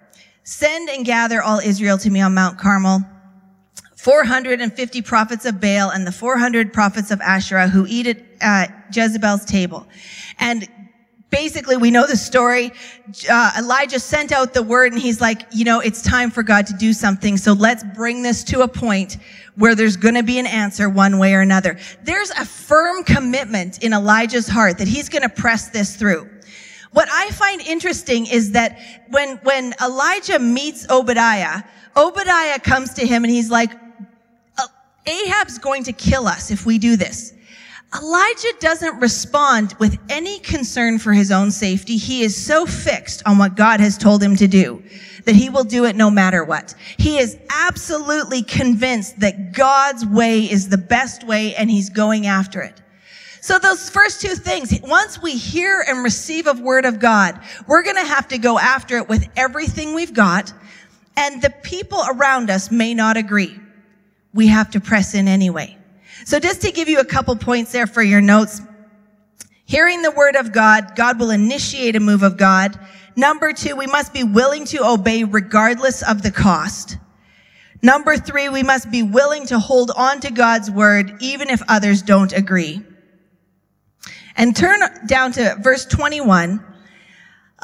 send 0.44 0.90
and 0.90 1.06
gather 1.06 1.42
all 1.42 1.60
Israel 1.60 1.98
to 2.00 2.10
me 2.10 2.22
on 2.22 2.34
Mount 2.34 2.58
Carmel, 2.58 3.02
450 3.96 5.02
prophets 5.02 5.46
of 5.46 5.62
Baal 5.62 5.90
and 5.90 6.06
the 6.06 6.12
400 6.12 6.74
prophets 6.74 7.12
of 7.12 7.22
Asherah 7.22 7.70
who 7.70 7.86
eat 7.88 8.18
at 8.42 8.74
Jezebel's 8.94 9.46
table. 9.46 9.88
And 10.40 10.68
basically 11.34 11.78
we 11.78 11.90
know 11.90 12.06
the 12.06 12.18
story. 12.18 12.72
Uh, 13.30 13.52
Elijah 13.58 14.00
sent 14.00 14.32
out 14.32 14.54
the 14.54 14.62
word 14.62 14.94
and 14.94 15.02
he's 15.02 15.20
like, 15.20 15.44
you 15.52 15.66
know, 15.66 15.80
it's 15.80 16.02
time 16.02 16.30
for 16.30 16.44
God 16.44 16.68
to 16.68 16.74
do 16.74 16.94
something. 16.94 17.38
So 17.38 17.54
let's 17.54 17.84
bring 17.96 18.22
this 18.22 18.44
to 18.46 18.62
a 18.62 18.68
point 18.68 19.18
where 19.56 19.74
there's 19.74 19.98
going 19.98 20.16
to 20.16 20.24
be 20.24 20.38
an 20.38 20.46
answer 20.46 20.90
one 20.90 21.18
way 21.18 21.34
or 21.34 21.42
another. 21.42 21.80
There's 22.04 22.30
a 22.32 22.46
firm 22.46 23.04
commitment 23.04 23.84
in 23.84 23.94
Elijah's 23.94 24.48
heart 24.48 24.78
that 24.78 24.88
he's 24.88 25.10
going 25.10 25.24
to 25.24 25.30
press 25.30 25.70
this 25.70 25.96
through. 25.96 26.30
What 26.94 27.10
I 27.12 27.30
find 27.32 27.60
interesting 27.62 28.28
is 28.28 28.52
that 28.52 28.80
when, 29.10 29.38
when 29.38 29.74
Elijah 29.82 30.40
meets 30.40 30.90
Obadiah, 30.90 31.64
Obadiah 31.98 32.60
comes 32.60 32.94
to 32.96 33.06
him 33.06 33.24
and 33.24 33.34
he's 33.34 33.50
like, 33.50 33.72
uh, 34.58 34.68
Ahab's 35.06 35.58
going 35.58 35.84
to 35.86 35.94
kill 35.94 36.28
us 36.28 36.52
if 36.52 36.66
we 36.66 36.78
do 36.78 36.96
this. 36.96 37.34
Elijah 37.96 38.54
doesn't 38.60 39.00
respond 39.00 39.76
with 39.80 40.00
any 40.10 40.40
concern 40.40 40.98
for 40.98 41.14
his 41.14 41.32
own 41.32 41.52
safety. 41.52 41.98
He 41.98 42.24
is 42.24 42.36
so 42.36 42.66
fixed 42.66 43.22
on 43.26 43.38
what 43.38 43.56
God 43.56 43.80
has 43.80 43.98
told 43.98 44.22
him 44.24 44.36
to 44.38 44.48
do 44.48 44.84
that 45.26 45.36
he 45.36 45.50
will 45.50 45.64
do 45.64 45.86
it 45.86 45.96
no 45.96 46.10
matter 46.10 46.44
what. 46.44 46.76
He 46.98 47.18
is 47.18 47.38
absolutely 47.50 48.44
convinced 48.44 49.20
that 49.20 49.54
God's 49.54 50.06
way 50.06 50.42
is 50.42 50.70
the 50.70 50.78
best 50.78 51.26
way 51.26 51.56
and 51.56 51.70
he's 51.70 51.90
going 51.90 52.26
after 52.26 52.62
it. 52.62 52.83
So 53.44 53.60
those 53.60 53.90
first 53.90 54.22
two 54.22 54.36
things, 54.36 54.74
once 54.84 55.22
we 55.22 55.36
hear 55.36 55.84
and 55.86 56.02
receive 56.02 56.48
a 56.48 56.54
word 56.54 56.86
of 56.86 57.00
God, 57.00 57.38
we're 57.68 57.84
going 57.84 57.98
to 57.98 58.06
have 58.06 58.30
to 58.30 58.38
go 58.38 58.58
after 58.58 58.96
it 58.96 59.10
with 59.10 59.28
everything 59.36 59.94
we've 59.94 60.14
got. 60.14 60.54
And 61.18 61.42
the 61.42 61.50
people 61.50 62.02
around 62.08 62.50
us 62.50 62.72
may 62.72 62.94
not 62.94 63.18
agree. 63.18 63.60
We 64.34 64.48
have 64.48 64.72
to 64.72 64.80
press 64.80 65.14
in 65.14 65.28
anyway. 65.28 65.78
So 66.24 66.40
just 66.40 66.62
to 66.62 66.72
give 66.72 66.88
you 66.88 67.02
a 67.02 67.06
couple 67.06 67.36
points 67.36 67.74
there 67.74 67.86
for 67.86 68.02
your 68.02 68.22
notes, 68.22 68.62
hearing 69.66 70.04
the 70.04 70.12
word 70.12 70.38
of 70.38 70.54
God, 70.54 70.96
God 70.96 71.20
will 71.20 71.32
initiate 71.32 71.98
a 71.98 72.00
move 72.00 72.24
of 72.24 72.38
God. 72.38 72.80
Number 73.18 73.52
two, 73.52 73.76
we 73.76 73.88
must 73.88 74.14
be 74.14 74.24
willing 74.24 74.64
to 74.68 74.86
obey 74.86 75.26
regardless 75.26 76.02
of 76.02 76.22
the 76.22 76.32
cost. 76.32 76.98
Number 77.82 78.16
three, 78.16 78.48
we 78.48 78.64
must 78.64 78.90
be 78.90 79.04
willing 79.04 79.48
to 79.48 79.60
hold 79.60 79.92
on 79.92 80.22
to 80.22 80.32
God's 80.32 80.72
word 80.72 81.18
even 81.20 81.50
if 81.50 81.62
others 81.68 82.02
don't 82.02 82.32
agree. 82.32 82.82
And 84.36 84.56
turn 84.56 84.80
down 85.06 85.32
to 85.34 85.56
verse 85.62 85.86
21. 85.86 86.64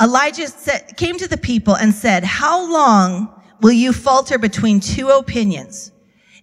Elijah 0.02 0.48
said, 0.48 0.96
came 0.98 1.18
to 1.18 1.28
the 1.28 1.38
people 1.38 1.76
and 1.76 1.94
said, 1.94 2.24
how 2.24 2.72
long 2.72 3.42
will 3.62 3.72
you 3.72 3.92
falter 3.92 4.38
between 4.38 4.80
two 4.80 5.10
opinions? 5.10 5.92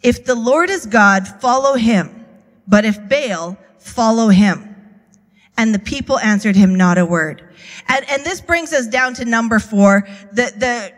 If 0.02 0.24
the 0.24 0.34
Lord 0.34 0.68
is 0.68 0.86
God, 0.86 1.26
follow 1.26 1.74
him. 1.74 2.26
But 2.68 2.84
if 2.84 3.08
Baal, 3.08 3.56
follow 3.78 4.28
him. 4.28 4.74
And 5.56 5.74
the 5.74 5.78
people 5.78 6.18
answered 6.18 6.56
him 6.56 6.74
not 6.74 6.98
a 6.98 7.06
word. 7.06 7.42
And, 7.88 8.04
and 8.10 8.24
this 8.24 8.40
brings 8.40 8.72
us 8.72 8.86
down 8.86 9.14
to 9.14 9.24
number 9.24 9.58
four. 9.58 10.06
The, 10.32 10.52
the, 10.56 10.92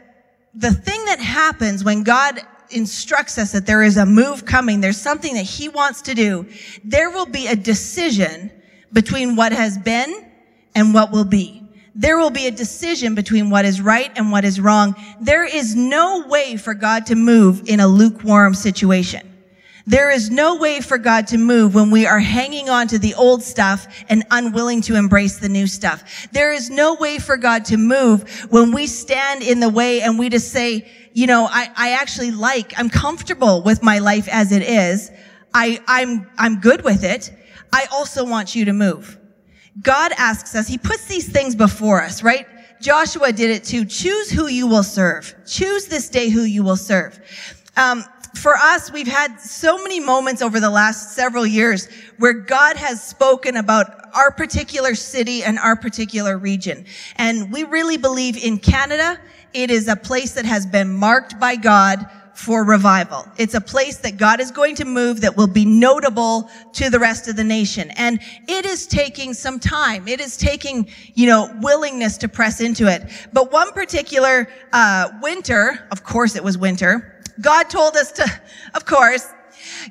the 0.54 0.72
thing 0.74 1.04
that 1.04 1.20
happens 1.20 1.84
when 1.84 2.02
God 2.02 2.40
instructs 2.70 3.38
us 3.38 3.52
that 3.52 3.66
there 3.66 3.82
is 3.82 3.96
a 3.96 4.04
move 4.04 4.44
coming, 4.44 4.80
there's 4.80 5.00
something 5.00 5.34
that 5.34 5.44
he 5.44 5.68
wants 5.68 6.02
to 6.02 6.14
do, 6.14 6.46
there 6.84 7.10
will 7.10 7.26
be 7.26 7.46
a 7.46 7.56
decision 7.56 8.50
between 8.92 9.36
what 9.36 9.52
has 9.52 9.78
been 9.78 10.30
and 10.74 10.94
what 10.94 11.10
will 11.10 11.24
be 11.24 11.58
there 11.98 12.16
will 12.16 12.30
be 12.30 12.46
a 12.46 12.52
decision 12.52 13.16
between 13.16 13.50
what 13.50 13.64
is 13.64 13.80
right 13.80 14.12
and 14.14 14.30
what 14.30 14.44
is 14.44 14.60
wrong. 14.60 14.94
There 15.20 15.44
is 15.44 15.74
no 15.74 16.24
way 16.28 16.56
for 16.56 16.72
God 16.72 17.06
to 17.06 17.16
move 17.16 17.62
in 17.66 17.80
a 17.80 17.88
lukewarm 17.88 18.54
situation. 18.54 19.22
There 19.84 20.08
is 20.08 20.30
no 20.30 20.56
way 20.56 20.80
for 20.80 20.96
God 20.96 21.26
to 21.28 21.38
move 21.38 21.74
when 21.74 21.90
we 21.90 22.06
are 22.06 22.20
hanging 22.20 22.68
on 22.68 22.86
to 22.88 23.00
the 23.00 23.14
old 23.14 23.42
stuff 23.42 23.88
and 24.08 24.22
unwilling 24.30 24.80
to 24.82 24.94
embrace 24.94 25.38
the 25.38 25.48
new 25.48 25.66
stuff. 25.66 26.28
There 26.30 26.52
is 26.52 26.70
no 26.70 26.94
way 26.94 27.18
for 27.18 27.36
God 27.36 27.64
to 27.64 27.76
move 27.76 28.46
when 28.50 28.70
we 28.70 28.86
stand 28.86 29.42
in 29.42 29.58
the 29.58 29.68
way 29.68 30.00
and 30.00 30.20
we 30.20 30.28
just 30.28 30.52
say, 30.52 30.88
you 31.14 31.26
know, 31.26 31.48
I, 31.50 31.68
I 31.74 31.90
actually 31.92 32.30
like, 32.30 32.78
I'm 32.78 32.90
comfortable 32.90 33.62
with 33.62 33.82
my 33.82 33.98
life 33.98 34.28
as 34.28 34.52
it 34.52 34.62
is. 34.62 35.10
I, 35.52 35.82
I'm, 35.88 36.30
I'm 36.38 36.60
good 36.60 36.84
with 36.84 37.02
it. 37.02 37.32
I 37.72 37.86
also 37.92 38.24
want 38.24 38.54
you 38.54 38.64
to 38.66 38.72
move. 38.72 39.18
God 39.82 40.12
asks 40.16 40.54
us, 40.54 40.66
He 40.66 40.78
puts 40.78 41.06
these 41.06 41.28
things 41.28 41.54
before 41.54 42.02
us, 42.02 42.22
right? 42.22 42.46
Joshua 42.80 43.32
did 43.32 43.50
it 43.50 43.64
too. 43.64 43.84
Choose 43.84 44.30
who 44.30 44.46
you 44.46 44.66
will 44.66 44.82
serve. 44.82 45.34
Choose 45.46 45.86
this 45.86 46.08
day 46.08 46.28
who 46.28 46.42
you 46.42 46.62
will 46.62 46.76
serve. 46.76 47.18
Um, 47.76 48.04
for 48.34 48.54
us, 48.54 48.92
we've 48.92 49.08
had 49.08 49.40
so 49.40 49.78
many 49.78 50.00
moments 50.00 50.42
over 50.42 50.60
the 50.60 50.70
last 50.70 51.14
several 51.14 51.46
years 51.46 51.88
where 52.18 52.32
God 52.32 52.76
has 52.76 53.02
spoken 53.02 53.56
about 53.56 54.14
our 54.14 54.30
particular 54.30 54.94
city 54.94 55.42
and 55.42 55.58
our 55.58 55.76
particular 55.76 56.38
region. 56.38 56.84
And 57.16 57.52
we 57.52 57.64
really 57.64 57.96
believe 57.96 58.36
in 58.36 58.58
Canada, 58.58 59.18
it 59.52 59.70
is 59.70 59.88
a 59.88 59.96
place 59.96 60.32
that 60.32 60.44
has 60.44 60.66
been 60.66 60.92
marked 60.92 61.40
by 61.40 61.56
God 61.56 62.08
for 62.38 62.62
revival. 62.62 63.26
It's 63.36 63.54
a 63.54 63.60
place 63.60 63.96
that 63.98 64.16
God 64.16 64.38
is 64.38 64.52
going 64.52 64.76
to 64.76 64.84
move 64.84 65.22
that 65.22 65.36
will 65.36 65.48
be 65.48 65.64
notable 65.64 66.48
to 66.74 66.88
the 66.88 67.00
rest 67.00 67.26
of 67.26 67.34
the 67.34 67.42
nation. 67.42 67.90
And 67.96 68.20
it 68.46 68.64
is 68.64 68.86
taking 68.86 69.34
some 69.34 69.58
time. 69.58 70.06
It 70.06 70.20
is 70.20 70.36
taking, 70.36 70.88
you 71.14 71.26
know, 71.26 71.52
willingness 71.60 72.16
to 72.18 72.28
press 72.28 72.60
into 72.60 72.86
it. 72.86 73.10
But 73.32 73.50
one 73.50 73.72
particular, 73.72 74.48
uh, 74.72 75.08
winter, 75.20 75.84
of 75.90 76.04
course 76.04 76.36
it 76.36 76.44
was 76.44 76.56
winter, 76.56 77.20
God 77.40 77.64
told 77.64 77.96
us 77.96 78.12
to, 78.12 78.40
of 78.76 78.86
course, 78.86 79.26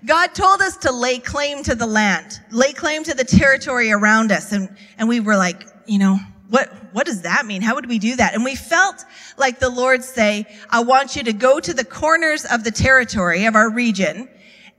God 0.05 0.33
told 0.33 0.61
us 0.61 0.77
to 0.77 0.91
lay 0.93 1.19
claim 1.19 1.63
to 1.63 1.75
the 1.75 1.85
land, 1.85 2.39
lay 2.51 2.71
claim 2.71 3.03
to 3.03 3.13
the 3.13 3.25
territory 3.25 3.91
around 3.91 4.31
us. 4.31 4.53
And, 4.53 4.73
and 4.97 5.09
we 5.09 5.19
were 5.19 5.35
like, 5.35 5.65
you 5.85 5.99
know, 5.99 6.17
what, 6.49 6.69
what 6.93 7.05
does 7.05 7.23
that 7.23 7.45
mean? 7.45 7.61
How 7.61 7.75
would 7.75 7.87
we 7.87 7.99
do 7.99 8.15
that? 8.15 8.33
And 8.33 8.43
we 8.43 8.55
felt 8.55 9.03
like 9.37 9.59
the 9.59 9.69
Lord 9.69 10.03
say, 10.03 10.45
I 10.69 10.81
want 10.81 11.15
you 11.15 11.23
to 11.23 11.33
go 11.33 11.59
to 11.59 11.73
the 11.73 11.83
corners 11.83 12.45
of 12.45 12.63
the 12.63 12.71
territory 12.71 13.45
of 13.45 13.55
our 13.55 13.69
region 13.69 14.29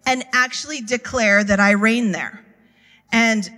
and 0.06 0.24
actually 0.32 0.80
declare 0.80 1.44
that 1.44 1.60
I 1.60 1.72
reign 1.72 2.12
there. 2.12 2.42
And, 3.12 3.48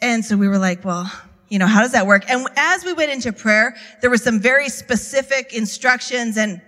and 0.00 0.24
so 0.24 0.36
we 0.36 0.46
were 0.46 0.58
like, 0.58 0.84
well, 0.84 1.10
you 1.48 1.58
know, 1.58 1.66
how 1.66 1.80
does 1.80 1.92
that 1.92 2.06
work? 2.06 2.28
And 2.28 2.46
as 2.56 2.84
we 2.84 2.92
went 2.92 3.10
into 3.10 3.32
prayer, 3.32 3.76
there 4.00 4.10
were 4.10 4.16
some 4.16 4.40
very 4.40 4.68
specific 4.68 5.52
instructions 5.52 6.36
and 6.36 6.60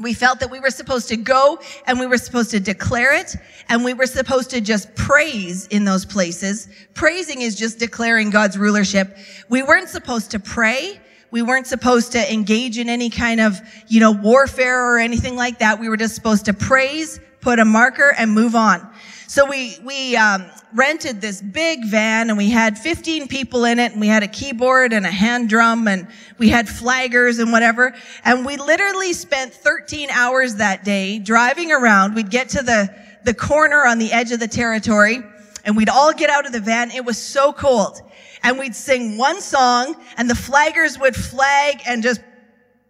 we 0.00 0.12
felt 0.12 0.40
that 0.40 0.50
we 0.50 0.60
were 0.60 0.70
supposed 0.70 1.08
to 1.08 1.16
go 1.16 1.58
and 1.86 1.98
we 1.98 2.06
were 2.06 2.18
supposed 2.18 2.50
to 2.50 2.60
declare 2.60 3.14
it 3.14 3.34
and 3.68 3.84
we 3.84 3.94
were 3.94 4.06
supposed 4.06 4.50
to 4.50 4.60
just 4.60 4.94
praise 4.94 5.66
in 5.68 5.84
those 5.84 6.04
places. 6.04 6.68
Praising 6.94 7.40
is 7.40 7.56
just 7.56 7.78
declaring 7.78 8.30
God's 8.30 8.58
rulership. 8.58 9.16
We 9.48 9.62
weren't 9.62 9.88
supposed 9.88 10.30
to 10.32 10.38
pray. 10.38 11.00
We 11.30 11.42
weren't 11.42 11.66
supposed 11.66 12.12
to 12.12 12.32
engage 12.32 12.78
in 12.78 12.88
any 12.88 13.10
kind 13.10 13.40
of, 13.40 13.60
you 13.88 14.00
know, 14.00 14.12
warfare 14.12 14.92
or 14.92 14.98
anything 14.98 15.34
like 15.36 15.58
that. 15.58 15.80
We 15.80 15.88
were 15.88 15.96
just 15.96 16.14
supposed 16.14 16.44
to 16.44 16.54
praise, 16.54 17.18
put 17.40 17.58
a 17.58 17.64
marker 17.64 18.14
and 18.16 18.30
move 18.30 18.54
on. 18.54 18.88
So 19.28 19.44
we, 19.46 19.76
we, 19.84 20.16
um, 20.16 20.50
rented 20.76 21.20
this 21.20 21.40
big 21.40 21.86
van 21.86 22.28
and 22.28 22.36
we 22.36 22.50
had 22.50 22.78
15 22.78 23.28
people 23.28 23.64
in 23.64 23.78
it 23.78 23.92
and 23.92 24.00
we 24.00 24.06
had 24.06 24.22
a 24.22 24.28
keyboard 24.28 24.92
and 24.92 25.06
a 25.06 25.10
hand 25.10 25.48
drum 25.48 25.88
and 25.88 26.06
we 26.38 26.50
had 26.50 26.66
flaggers 26.66 27.40
and 27.40 27.50
whatever. 27.50 27.94
And 28.24 28.44
we 28.44 28.56
literally 28.56 29.12
spent 29.14 29.54
13 29.54 30.10
hours 30.10 30.56
that 30.56 30.84
day 30.84 31.18
driving 31.18 31.72
around. 31.72 32.14
We'd 32.14 32.30
get 32.30 32.50
to 32.50 32.62
the, 32.62 32.94
the 33.24 33.32
corner 33.32 33.86
on 33.86 33.98
the 33.98 34.12
edge 34.12 34.32
of 34.32 34.40
the 34.40 34.48
territory 34.48 35.22
and 35.64 35.76
we'd 35.76 35.88
all 35.88 36.12
get 36.12 36.28
out 36.30 36.46
of 36.46 36.52
the 36.52 36.60
van. 36.60 36.90
It 36.90 37.04
was 37.04 37.16
so 37.20 37.52
cold 37.52 38.02
and 38.42 38.58
we'd 38.58 38.74
sing 38.76 39.16
one 39.16 39.40
song 39.40 39.96
and 40.18 40.28
the 40.28 40.34
flaggers 40.34 41.00
would 41.00 41.16
flag 41.16 41.80
and 41.86 42.02
just, 42.02 42.20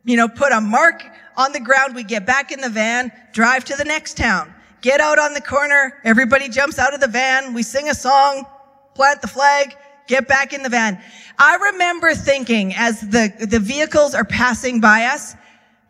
you 0.05 0.17
know, 0.17 0.29
put 0.29 0.53
a 0.53 0.61
mark 0.61 1.05
on 1.37 1.53
the 1.53 1.61
ground. 1.61 1.95
We'd 1.95 2.09
get 2.09 2.27
back 2.27 2.51
in 2.51 2.61
the 2.61 2.69
van, 2.71 3.13
drive 3.33 3.65
to 3.67 3.77
the 3.77 3.85
next 3.85 4.17
town 4.17 4.53
get 4.87 5.01
out 5.01 5.19
on 5.19 5.35
the 5.35 5.41
corner. 5.41 5.99
Everybody 6.05 6.49
jumps 6.49 6.79
out 6.79 6.95
of 6.95 7.01
the 7.01 7.09
van. 7.09 7.55
We 7.55 7.65
sing 7.65 7.89
a 7.89 7.95
song, 7.95 8.47
plant 8.95 9.21
the 9.21 9.27
flag, 9.27 9.75
get 10.07 10.29
back 10.29 10.53
in 10.53 10.63
the 10.63 10.69
van. 10.69 11.03
I 11.41 11.57
remember 11.73 12.15
thinking 12.15 12.73
as 12.73 13.01
the, 13.01 13.33
the 13.51 13.59
vehicles 13.59 14.15
are 14.15 14.25
passing 14.25 14.81
by 14.81 15.07
us, 15.07 15.35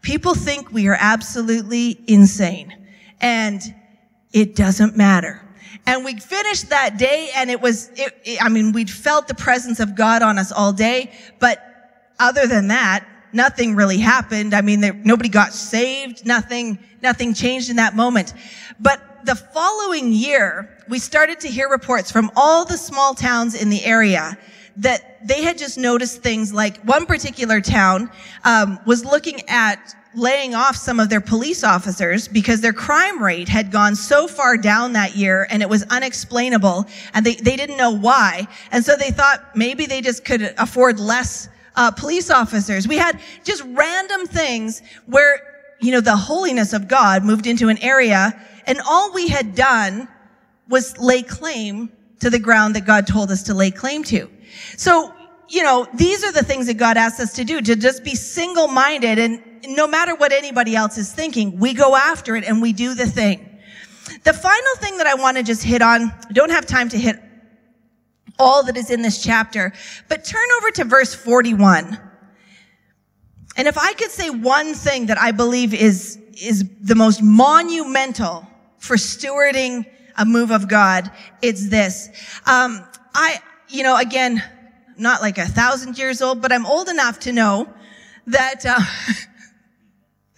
people 0.01 0.35
think 0.35 0.73
we 0.73 0.89
are 0.89 0.97
absolutely 0.99 2.01
insane. 2.07 2.75
And 3.21 3.61
it 4.33 4.57
doesn't 4.57 4.97
matter. 4.97 5.43
And 5.87 6.03
we 6.03 6.19
finished 6.19 6.71
that 6.71 6.97
day 6.97 7.29
and 7.37 7.51
it 7.51 7.61
was, 7.61 7.91
it, 7.97 8.19
it, 8.25 8.43
I 8.43 8.49
mean, 8.49 8.73
we'd 8.73 8.91
felt 8.91 9.29
the 9.29 9.35
presence 9.35 9.79
of 9.79 9.95
God 9.95 10.23
on 10.23 10.39
us 10.39 10.53
all 10.53 10.73
day, 10.73 11.13
but 11.39 11.63
other 12.19 12.47
than 12.47 12.69
that, 12.69 13.07
nothing 13.37 13.77
really 13.77 13.99
happened. 13.99 14.55
I 14.55 14.63
mean, 14.63 14.81
nobody 15.05 15.29
got 15.29 15.53
saved, 15.53 16.27
nothing, 16.27 16.79
nothing 17.03 17.35
changed 17.35 17.71
in 17.71 17.77
that 17.77 17.95
moment. 17.95 18.35
But 18.81 19.01
the 19.25 19.37
following 19.37 20.13
year, 20.13 20.69
we 20.89 20.99
started 20.99 21.39
to 21.41 21.49
hear 21.49 21.69
reports 21.69 22.11
from 22.11 22.31
all 22.35 22.65
the 22.65 22.79
small 22.79 23.15
towns 23.15 23.55
in 23.55 23.69
the 23.71 23.85
area 23.85 24.37
that 24.79 25.27
they 25.27 25.43
had 25.43 25.57
just 25.57 25.79
noticed 25.79 26.23
things 26.23 26.53
like 26.53 26.79
one 26.83 27.07
particular 27.07 27.61
town 27.61 28.11
um, 28.45 28.79
was 28.87 29.05
looking 29.05 29.41
at 29.49 29.95
laying 30.15 30.55
off 30.55 30.77
some 30.77 30.99
of 30.99 31.11
their 31.11 31.21
police 31.21 31.63
officers 31.63 32.27
because 32.27 32.63
their 32.63 32.73
crime 32.73 33.23
rate 33.23 33.49
had 33.49 33.71
gone 33.71 33.95
so 33.95 34.27
far 34.27 34.57
down 34.57 34.95
that 34.95 35.15
year 35.15 35.47
and 35.51 35.63
it 35.63 35.69
was 35.69 35.83
unexplainable 35.85 36.87
and 37.13 37.25
they, 37.25 37.35
they 37.35 37.55
didn't 37.55 37.77
know 37.77 37.91
why. 37.91 38.47
And 38.73 38.85
so 38.85 38.97
they 38.97 39.11
thought 39.11 39.55
maybe 39.55 39.85
they 39.85 40.01
just 40.01 40.25
could 40.25 40.55
afford 40.59 40.99
less 40.99 41.51
uh, 41.77 41.91
police 41.91 42.31
officers. 42.31 42.89
We 42.89 42.97
had 42.97 43.21
just 43.45 43.63
random 43.67 44.27
things 44.27 44.83
where, 45.07 45.41
you 45.81 45.93
know, 45.93 46.01
the 46.01 46.17
holiness 46.17 46.73
of 46.73 46.89
God 46.89 47.25
moved 47.25 47.47
into 47.47 47.69
an 47.69 47.79
area 47.79 48.39
and 48.67 48.81
all 48.87 49.13
we 49.13 49.29
had 49.29 49.55
done 49.55 50.09
was 50.69 50.99
lay 50.99 51.23
claim 51.23 51.91
to 52.21 52.31
the 52.31 52.39
ground 52.39 52.75
that 52.75 52.87
God 52.87 53.07
told 53.07 53.31
us 53.31 53.43
to 53.45 53.55
lay 53.55 53.71
claim 53.71 54.03
to. 54.05 54.29
So, 54.77 55.13
you 55.49 55.63
know, 55.63 55.87
these 55.95 56.25
are 56.25 56.33
the 56.33 56.43
things 56.43 56.67
that 56.67 56.75
God 56.75 56.97
asks 56.97 57.21
us 57.21 57.35
to 57.35 57.45
do, 57.45 57.61
to 57.61 57.77
just 57.77 58.03
be 58.03 58.15
single-minded 58.15 59.19
and 59.19 59.43
no 59.69 59.87
matter 59.87 60.15
what 60.15 60.33
anybody 60.33 60.77
else 60.77 60.97
is 60.99 61.13
thinking, 61.13 61.59
we 61.59 61.75
go 61.75 61.97
after 61.97 62.37
it 62.37 62.45
and 62.45 62.63
we 62.63 62.73
do 62.73 62.95
the 62.95 63.07
thing. 63.07 63.59
The 64.25 64.33
final 64.33 64.75
thing 64.77 64.97
that 64.99 65.07
I 65.07 65.15
want 65.15 65.37
to 65.37 65.43
just 65.43 65.63
hit 65.63 65.83
on, 65.83 66.13
don't 66.33 66.51
have 66.51 66.67
time 66.67 66.89
to 66.91 66.99
hit 66.99 67.21
all 68.39 68.63
that 68.65 68.77
is 68.77 68.91
in 68.91 69.03
this 69.03 69.23
chapter. 69.23 69.73
But 70.09 70.25
turn 70.25 70.47
over 70.59 70.71
to 70.73 70.85
verse 70.85 71.15
41. 71.15 71.99
And 73.57 73.69
if 73.69 73.79
I 73.79 73.93
could 73.95 74.11
say 74.11 74.31
one 74.31 74.75
thing 74.75 75.07
that 75.07 75.19
I 75.19 75.33
believe 75.33 75.73
is, 75.73 76.19
is 76.41 76.69
the 76.81 76.95
most 76.95 77.23
monumental 77.23 78.47
for 78.79 78.97
stewarding 78.97 79.87
a 80.19 80.25
move 80.25 80.51
of 80.51 80.69
God, 80.69 81.11
it's 81.43 81.69
this. 81.69 82.09
Um, 82.47 82.85
I, 83.15 83.41
you 83.69 83.83
know, 83.83 83.97
again, 83.97 84.43
not 84.99 85.21
like 85.21 85.39
a 85.39 85.47
thousand 85.47 85.99
years 85.99 86.23
old, 86.23 86.41
but 86.43 86.53
I'm 86.53 86.67
old 86.67 86.89
enough 86.89 87.19
to 87.21 87.33
know 87.33 87.69
that, 88.27 88.65
uh, 88.67 88.81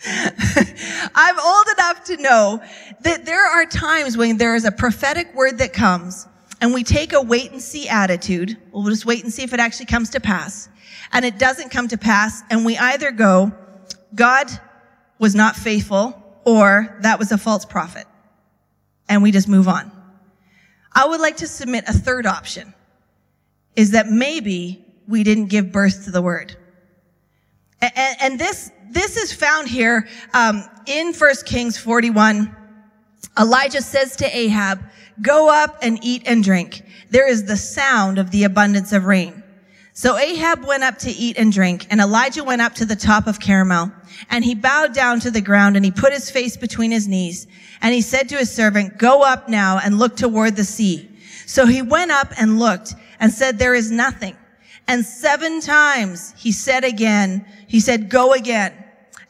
I'm 1.15 1.39
old 1.39 1.67
enough 1.77 2.05
to 2.05 2.17
know 2.19 2.63
that 3.03 3.25
there 3.25 3.45
are 3.45 3.67
times 3.67 4.17
when 4.17 4.37
there 4.37 4.55
is 4.55 4.65
a 4.65 4.73
prophetic 4.73 5.35
word 5.35 5.59
that 5.59 5.73
comes 5.73 6.27
and 6.61 6.75
we 6.75 6.83
take 6.83 7.13
a 7.13 7.23
wait 7.23 7.53
and 7.53 7.63
see 7.63 7.89
attitude, 7.89 8.57
we'll 8.73 8.85
just 8.85 9.07
wait 9.07 9.23
and 9.23 9.33
see 9.33 9.43
if 9.43 9.53
it 9.53 9.61
actually 9.61 9.87
comes 9.87 10.11
to 10.11 10.21
pass, 10.21 10.69
and 11.13 11.25
it 11.25 11.39
doesn't 11.39 11.71
come 11.71 11.89
to 11.89 11.99
pass, 11.99 12.43
and 12.51 12.65
we 12.65 12.77
either 12.77 13.11
go, 13.11 13.53
God 14.15 14.49
was 15.19 15.35
not 15.35 15.57
faithful, 15.57 16.41
or 16.45 16.99
that 17.03 17.19
was 17.19 17.33
a 17.33 17.39
false 17.39 17.65
prophet, 17.65 18.07
and 19.09 19.23
we 19.23 19.31
just 19.31 19.49
move 19.49 19.69
on. 19.69 19.93
I 20.93 21.07
would 21.07 21.21
like 21.21 21.37
to 21.39 21.47
submit 21.47 21.85
a 21.87 21.93
third 21.93 22.27
option, 22.27 22.75
is 23.77 23.93
that 23.93 24.09
maybe 24.09 24.85
we 25.07 25.23
didn't 25.23 25.47
give 25.47 25.73
birth 25.73 26.05
to 26.05 26.11
the 26.11 26.21
word. 26.21 26.57
And, 27.81 28.17
and 28.21 28.39
this, 28.39 28.71
this 28.91 29.17
is 29.17 29.33
found 29.33 29.69
here 29.69 30.09
um, 30.35 30.65
in 30.87 31.13
1 31.13 31.35
Kings 31.47 31.79
41. 31.79 32.55
Elijah 33.39 33.83
says 33.83 34.17
to 34.17 34.37
Ahab, 34.37 34.81
Go 35.21 35.51
up 35.51 35.79
and 35.83 35.99
eat 36.03 36.23
and 36.27 36.43
drink. 36.45 36.83
There 37.11 37.29
is 37.29 37.45
the 37.45 37.57
sound 37.57 38.19
of 38.19 38.31
the 38.31 38.45
abundance 38.45 38.93
of 38.93 39.05
rain. 39.05 39.43
So 39.93 40.17
Ahab 40.17 40.65
went 40.65 40.85
up 40.85 40.99
to 40.99 41.11
eat 41.11 41.37
and 41.39 41.53
drink, 41.53 41.89
and 41.91 42.01
Elijah 42.01 42.45
went 42.45 42.63
up 42.63 42.75
to 42.75 42.85
the 42.85 42.95
top 42.95 43.27
of 43.27 43.41
Carmel, 43.41 43.91
and 44.31 44.45
he 44.45 44.55
bowed 44.55 44.95
down 44.95 45.19
to 45.21 45.31
the 45.31 45.41
ground, 45.41 45.75
and 45.75 45.85
he 45.85 45.91
put 45.91 46.13
his 46.13 46.31
face 46.31 46.57
between 46.57 46.93
his 46.93 47.09
knees, 47.09 47.49
and 47.83 47.93
he 47.93 48.01
said 48.01 48.29
to 48.29 48.37
his 48.37 48.49
servant, 48.49 48.97
Go 48.97 49.23
up 49.23 49.49
now 49.49 49.81
and 49.83 49.99
look 49.99 50.17
toward 50.17 50.55
the 50.55 50.63
sea. 50.63 51.11
So 51.47 51.67
he 51.67 51.83
went 51.83 52.13
up 52.13 52.33
and 52.39 52.61
looked, 52.61 52.95
and 53.19 53.33
said, 53.33 53.59
There 53.59 53.75
is 53.75 53.91
nothing. 53.91 54.37
And 54.87 55.05
seven 55.05 55.61
times 55.61 56.33
he 56.37 56.53
said 56.53 56.85
again, 56.85 57.45
he 57.67 57.81
said, 57.81 58.09
Go 58.09 58.33
again. 58.35 58.73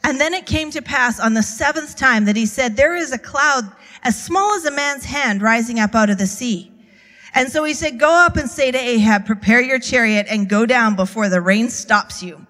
And 0.03 0.19
then 0.19 0.33
it 0.33 0.45
came 0.45 0.71
to 0.71 0.81
pass 0.81 1.19
on 1.19 1.33
the 1.33 1.43
seventh 1.43 1.95
time 1.95 2.25
that 2.25 2.35
he 2.35 2.45
said, 2.45 2.75
there 2.75 2.95
is 2.95 3.11
a 3.11 3.17
cloud 3.17 3.69
as 4.03 4.21
small 4.21 4.53
as 4.53 4.65
a 4.65 4.71
man's 4.71 5.05
hand 5.05 5.41
rising 5.41 5.79
up 5.79 5.93
out 5.93 6.09
of 6.09 6.17
the 6.17 6.27
sea. 6.27 6.71
And 7.35 7.51
so 7.51 7.63
he 7.63 7.73
said, 7.73 7.99
go 7.99 8.09
up 8.09 8.37
and 8.37 8.49
say 8.49 8.71
to 8.71 8.77
Ahab, 8.77 9.25
prepare 9.25 9.61
your 9.61 9.79
chariot 9.79 10.25
and 10.29 10.49
go 10.49 10.65
down 10.65 10.95
before 10.95 11.29
the 11.29 11.41
rain 11.41 11.69
stops 11.69 12.23
you. 12.23 12.45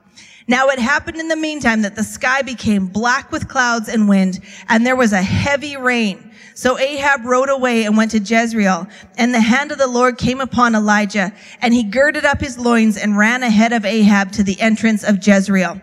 Now 0.48 0.70
it 0.70 0.80
happened 0.80 1.18
in 1.18 1.28
the 1.28 1.36
meantime 1.36 1.84
that 1.84 1.96
the 1.96 2.04
sky 2.04 2.42
became 2.42 2.88
black 2.88 3.32
with 3.32 3.48
clouds 3.48 3.88
and 3.88 4.10
wind, 4.10 4.40
and 4.68 4.86
there 4.86 4.96
was 4.96 5.14
a 5.14 5.22
heavy 5.22 5.78
rain. 5.78 6.32
So 6.56 6.80
Ahab 6.80 7.24
rode 7.24 7.50
away 7.50 7.84
and 7.84 7.96
went 7.96 8.12
to 8.12 8.20
Jezreel, 8.20 8.88
and 9.18 9.34
the 9.34 9.42
hand 9.42 9.72
of 9.72 9.78
the 9.78 9.88
Lord 9.88 10.18
came 10.18 10.42
upon 10.42 10.76
Elijah, 10.76 11.34
and 11.62 11.74
he 11.74 11.84
girded 11.84 12.26
up 12.26 12.40
his 12.40 12.58
loins 12.58 12.98
and 12.98 13.18
ran 13.18 13.44
ahead 13.44 13.74
of 13.74 13.86
Ahab 13.86 14.32
to 14.34 14.44
the 14.44 14.60
entrance 14.60 15.04
of 15.04 15.26
Jezreel. 15.26 15.82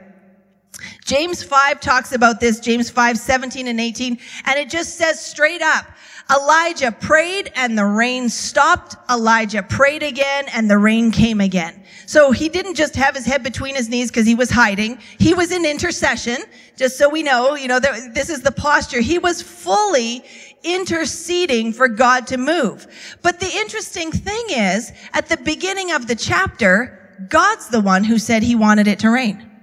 James 1.05 1.43
5 1.43 1.81
talks 1.81 2.13
about 2.13 2.41
this, 2.41 2.61
James 2.61 2.91
5, 2.91 3.19
17 3.19 3.69
and 3.69 3.81
18, 3.81 4.19
and 4.45 4.59
it 4.59 4.69
just 4.69 4.97
says 4.97 5.25
straight 5.25 5.63
up, 5.63 5.87
Elijah 6.31 6.91
prayed 6.91 7.53
and 7.55 7.79
the 7.79 7.85
rain 7.85 8.29
stopped. 8.29 8.97
Elijah 9.09 9.63
prayed 9.63 10.03
again 10.03 10.47
and 10.53 10.69
the 10.69 10.77
rain 10.77 11.13
came 11.13 11.41
again. 11.41 11.85
So 12.07 12.33
he 12.33 12.49
didn't 12.49 12.75
just 12.75 12.97
have 12.97 13.15
his 13.15 13.25
head 13.25 13.45
between 13.45 13.77
his 13.77 13.89
knees 13.89 14.11
because 14.11 14.27
he 14.27 14.35
was 14.35 14.51
hiding. 14.51 14.99
He 15.19 15.35
was 15.35 15.53
in 15.53 15.65
intercession, 15.65 16.39
just 16.77 16.99
so 16.99 17.09
we 17.09 17.23
know, 17.23 17.55
you 17.55 17.69
know, 17.69 17.79
this 17.79 18.29
is 18.29 18.43
the 18.43 18.51
posture. 18.51 19.01
He 19.01 19.19
was 19.19 19.41
fully 19.41 20.25
interceding 20.65 21.73
for 21.73 21.87
God 21.87 22.27
to 22.29 22.39
move. 22.39 22.89
But 23.23 23.39
the 23.39 23.51
interesting 23.55 24.11
thing 24.11 24.47
is, 24.51 24.93
at 25.13 25.29
the 25.29 25.37
beginning 25.37 25.93
of 25.93 26.09
the 26.09 26.17
chapter, 26.17 27.27
God's 27.29 27.69
the 27.69 27.81
one 27.81 28.03
who 28.03 28.19
said 28.19 28.43
he 28.43 28.57
wanted 28.57 28.89
it 28.89 28.99
to 29.01 29.11
rain. 29.11 29.56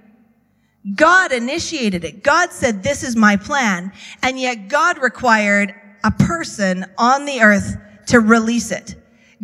God 0.94 1.32
initiated 1.32 2.04
it. 2.04 2.22
God 2.22 2.52
said, 2.52 2.82
this 2.82 3.02
is 3.02 3.16
my 3.16 3.36
plan. 3.36 3.92
And 4.22 4.38
yet 4.38 4.68
God 4.68 4.98
required 4.98 5.74
a 6.02 6.10
person 6.10 6.84
on 6.98 7.24
the 7.24 7.40
earth 7.40 7.76
to 8.08 8.20
release 8.20 8.70
it. 8.70 8.94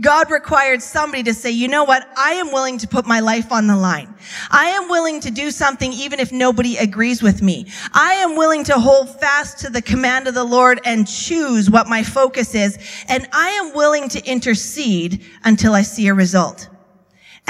God 0.00 0.30
required 0.30 0.80
somebody 0.80 1.22
to 1.24 1.34
say, 1.34 1.50
you 1.50 1.68
know 1.68 1.84
what? 1.84 2.08
I 2.16 2.32
am 2.34 2.52
willing 2.52 2.78
to 2.78 2.88
put 2.88 3.06
my 3.06 3.20
life 3.20 3.52
on 3.52 3.66
the 3.66 3.76
line. 3.76 4.14
I 4.50 4.66
am 4.66 4.88
willing 4.88 5.20
to 5.20 5.30
do 5.30 5.50
something 5.50 5.92
even 5.92 6.20
if 6.20 6.32
nobody 6.32 6.76
agrees 6.78 7.22
with 7.22 7.42
me. 7.42 7.66
I 7.92 8.14
am 8.14 8.36
willing 8.36 8.64
to 8.64 8.78
hold 8.78 9.20
fast 9.20 9.58
to 9.58 9.70
the 9.70 9.82
command 9.82 10.26
of 10.26 10.34
the 10.34 10.44
Lord 10.44 10.80
and 10.84 11.06
choose 11.06 11.70
what 11.70 11.86
my 11.86 12.02
focus 12.02 12.54
is. 12.54 12.78
And 13.08 13.28
I 13.32 13.50
am 13.50 13.74
willing 13.74 14.08
to 14.10 14.24
intercede 14.24 15.22
until 15.44 15.74
I 15.74 15.82
see 15.82 16.08
a 16.08 16.14
result. 16.14 16.69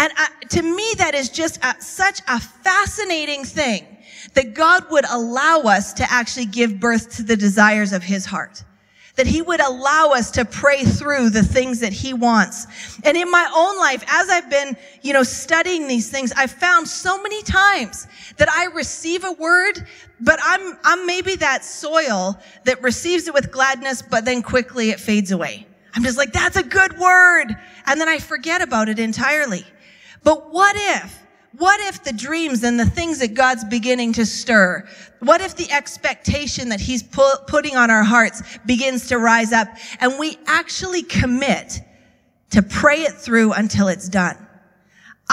And 0.00 0.10
uh, 0.16 0.26
to 0.48 0.62
me, 0.62 0.94
that 0.96 1.14
is 1.14 1.28
just 1.28 1.62
a, 1.62 1.78
such 1.80 2.20
a 2.26 2.40
fascinating 2.40 3.44
thing 3.44 3.84
that 4.32 4.54
God 4.54 4.90
would 4.90 5.04
allow 5.10 5.60
us 5.60 5.92
to 5.94 6.10
actually 6.10 6.46
give 6.46 6.80
birth 6.80 7.16
to 7.16 7.22
the 7.22 7.36
desires 7.36 7.92
of 7.92 8.02
his 8.02 8.24
heart 8.24 8.64
that 9.16 9.26
he 9.26 9.42
would 9.42 9.60
allow 9.60 10.12
us 10.14 10.30
to 10.30 10.46
pray 10.46 10.82
through 10.82 11.28
the 11.28 11.42
things 11.42 11.80
that 11.80 11.92
he 11.92 12.14
wants. 12.14 12.66
And 13.04 13.18
in 13.18 13.30
my 13.30 13.52
own 13.54 13.76
life, 13.78 14.02
as 14.08 14.30
I've 14.30 14.48
been, 14.48 14.74
you 15.02 15.12
know, 15.12 15.22
studying 15.22 15.86
these 15.86 16.08
things, 16.08 16.32
I've 16.34 16.52
found 16.52 16.88
so 16.88 17.20
many 17.20 17.42
times 17.42 18.06
that 18.38 18.48
I 18.48 18.66
receive 18.66 19.24
a 19.24 19.32
word, 19.32 19.86
but 20.20 20.38
I'm, 20.42 20.78
I'm 20.84 21.06
maybe 21.06 21.36
that 21.36 21.66
soil 21.66 22.40
that 22.64 22.82
receives 22.82 23.28
it 23.28 23.34
with 23.34 23.52
gladness, 23.52 24.00
but 24.00 24.24
then 24.24 24.40
quickly 24.40 24.88
it 24.88 24.98
fades 24.98 25.32
away. 25.32 25.66
I'm 25.92 26.02
just 26.02 26.16
like, 26.16 26.32
that's 26.32 26.56
a 26.56 26.62
good 26.62 26.98
word. 26.98 27.54
And 27.86 28.00
then 28.00 28.08
I 28.08 28.20
forget 28.20 28.62
about 28.62 28.88
it 28.88 28.98
entirely. 28.98 29.66
But 30.22 30.52
what 30.52 30.76
if 30.76 31.20
what 31.56 31.80
if 31.80 32.04
the 32.04 32.12
dreams 32.12 32.62
and 32.62 32.78
the 32.78 32.86
things 32.86 33.18
that 33.18 33.34
God's 33.34 33.64
beginning 33.64 34.14
to 34.14 34.24
stir, 34.24 34.86
what 35.18 35.40
if 35.40 35.56
the 35.56 35.70
expectation 35.70 36.70
that 36.70 36.80
he's 36.80 37.02
pu- 37.02 37.38
putting 37.46 37.76
on 37.76 37.90
our 37.90 38.04
hearts 38.04 38.42
begins 38.64 39.08
to 39.08 39.18
rise 39.18 39.52
up 39.52 39.68
and 40.00 40.18
we 40.18 40.38
actually 40.46 41.02
commit 41.02 41.80
to 42.50 42.62
pray 42.62 43.02
it 43.02 43.12
through 43.12 43.52
until 43.52 43.88
it's 43.88 44.08
done? 44.08 44.36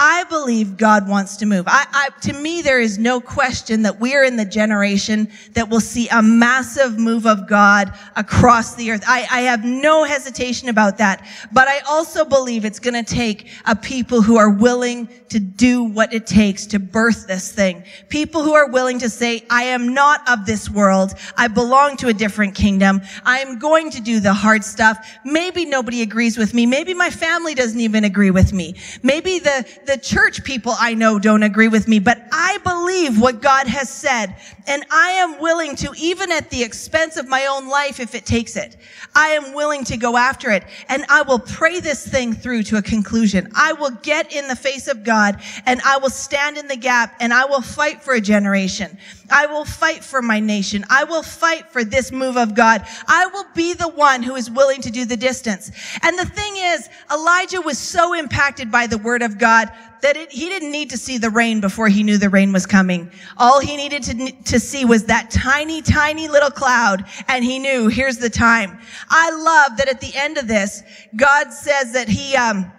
I 0.00 0.22
believe 0.28 0.76
God 0.76 1.08
wants 1.08 1.36
to 1.38 1.46
move. 1.46 1.64
I, 1.66 1.84
I, 1.92 2.20
to 2.20 2.32
me, 2.32 2.62
there 2.62 2.80
is 2.80 2.98
no 2.98 3.20
question 3.20 3.82
that 3.82 3.98
we 3.98 4.14
are 4.14 4.22
in 4.22 4.36
the 4.36 4.44
generation 4.44 5.28
that 5.54 5.68
will 5.68 5.80
see 5.80 6.08
a 6.10 6.22
massive 6.22 7.00
move 7.00 7.26
of 7.26 7.48
God 7.48 7.92
across 8.14 8.76
the 8.76 8.92
earth. 8.92 9.02
I, 9.08 9.26
I 9.28 9.40
have 9.40 9.64
no 9.64 10.04
hesitation 10.04 10.68
about 10.68 10.98
that. 10.98 11.26
But 11.50 11.66
I 11.66 11.80
also 11.80 12.24
believe 12.24 12.64
it's 12.64 12.78
going 12.78 12.94
to 12.94 13.14
take 13.14 13.48
a 13.66 13.74
people 13.74 14.22
who 14.22 14.36
are 14.36 14.50
willing 14.50 15.08
to 15.30 15.40
do 15.40 15.82
what 15.82 16.14
it 16.14 16.28
takes 16.28 16.64
to 16.66 16.78
birth 16.78 17.26
this 17.26 17.50
thing. 17.50 17.82
People 18.08 18.44
who 18.44 18.54
are 18.54 18.70
willing 18.70 19.00
to 19.00 19.08
say, 19.08 19.44
I 19.50 19.64
am 19.64 19.94
not 19.94 20.26
of 20.28 20.46
this 20.46 20.70
world. 20.70 21.14
I 21.36 21.48
belong 21.48 21.96
to 21.98 22.08
a 22.08 22.14
different 22.14 22.54
kingdom. 22.54 23.02
I 23.24 23.40
am 23.40 23.58
going 23.58 23.90
to 23.90 24.00
do 24.00 24.20
the 24.20 24.32
hard 24.32 24.62
stuff. 24.62 25.04
Maybe 25.24 25.64
nobody 25.64 26.02
agrees 26.02 26.38
with 26.38 26.54
me. 26.54 26.66
Maybe 26.66 26.94
my 26.94 27.10
family 27.10 27.56
doesn't 27.56 27.80
even 27.80 28.04
agree 28.04 28.30
with 28.30 28.52
me. 28.52 28.76
Maybe 29.02 29.40
the, 29.40 29.66
the 29.88 29.96
church 29.96 30.44
people 30.44 30.74
I 30.78 30.92
know 30.92 31.18
don't 31.18 31.42
agree 31.42 31.68
with 31.68 31.88
me, 31.88 31.98
but 31.98 32.20
I 32.30 32.58
believe 32.58 33.18
what 33.18 33.40
God 33.40 33.66
has 33.66 33.88
said. 33.88 34.36
And 34.66 34.84
I 34.90 35.12
am 35.12 35.40
willing 35.40 35.76
to, 35.76 35.94
even 35.96 36.30
at 36.30 36.50
the 36.50 36.62
expense 36.62 37.16
of 37.16 37.26
my 37.26 37.46
own 37.46 37.70
life, 37.70 37.98
if 37.98 38.14
it 38.14 38.26
takes 38.26 38.54
it, 38.54 38.76
I 39.14 39.28
am 39.28 39.54
willing 39.54 39.84
to 39.84 39.96
go 39.96 40.18
after 40.18 40.50
it. 40.50 40.64
And 40.90 41.06
I 41.08 41.22
will 41.22 41.38
pray 41.38 41.80
this 41.80 42.06
thing 42.06 42.34
through 42.34 42.64
to 42.64 42.76
a 42.76 42.82
conclusion. 42.82 43.50
I 43.56 43.72
will 43.72 43.92
get 44.02 44.30
in 44.30 44.46
the 44.46 44.54
face 44.54 44.88
of 44.88 45.04
God 45.04 45.40
and 45.64 45.80
I 45.86 45.96
will 45.96 46.10
stand 46.10 46.58
in 46.58 46.68
the 46.68 46.76
gap 46.76 47.16
and 47.18 47.32
I 47.32 47.46
will 47.46 47.62
fight 47.62 48.02
for 48.02 48.12
a 48.12 48.20
generation. 48.20 48.98
I 49.30 49.46
will 49.46 49.64
fight 49.64 50.04
for 50.04 50.20
my 50.20 50.38
nation. 50.38 50.84
I 50.90 51.04
will 51.04 51.22
fight 51.22 51.70
for 51.72 51.82
this 51.82 52.12
move 52.12 52.36
of 52.36 52.54
God. 52.54 52.86
I 53.06 53.26
will 53.26 53.46
be 53.54 53.72
the 53.72 53.88
one 53.88 54.22
who 54.22 54.36
is 54.36 54.50
willing 54.50 54.82
to 54.82 54.90
do 54.90 55.06
the 55.06 55.16
distance. 55.16 55.70
And 56.02 56.18
the 56.18 56.26
thing 56.26 56.54
is, 56.56 56.88
Elijah 57.10 57.60
was 57.62 57.78
so 57.78 58.12
impacted 58.14 58.70
by 58.70 58.86
the 58.86 58.98
word 58.98 59.22
of 59.22 59.38
God 59.38 59.70
that 60.02 60.16
it, 60.16 60.32
he 60.32 60.48
didn't 60.48 60.70
need 60.70 60.90
to 60.90 60.98
see 60.98 61.18
the 61.18 61.30
rain 61.30 61.60
before 61.60 61.88
he 61.88 62.02
knew 62.02 62.18
the 62.18 62.28
rain 62.28 62.52
was 62.52 62.66
coming. 62.66 63.10
All 63.36 63.60
he 63.60 63.76
needed 63.76 64.02
to, 64.04 64.32
to 64.44 64.60
see 64.60 64.84
was 64.84 65.04
that 65.04 65.30
tiny, 65.30 65.82
tiny 65.82 66.28
little 66.28 66.50
cloud, 66.50 67.04
and 67.28 67.44
he 67.44 67.58
knew, 67.58 67.88
here's 67.88 68.18
the 68.18 68.30
time. 68.30 68.78
I 69.08 69.30
love 69.30 69.78
that 69.78 69.88
at 69.88 70.00
the 70.00 70.12
end 70.14 70.38
of 70.38 70.48
this, 70.48 70.82
God 71.16 71.52
says 71.52 71.92
that 71.92 72.08
he, 72.08 72.36
um, 72.36 72.70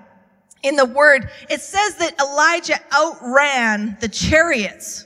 in 0.63 0.75
the 0.75 0.85
word, 0.85 1.29
it 1.49 1.61
says 1.61 1.95
that 1.95 2.19
Elijah 2.19 2.79
outran 2.93 3.97
the 4.01 4.09
chariots. 4.09 5.05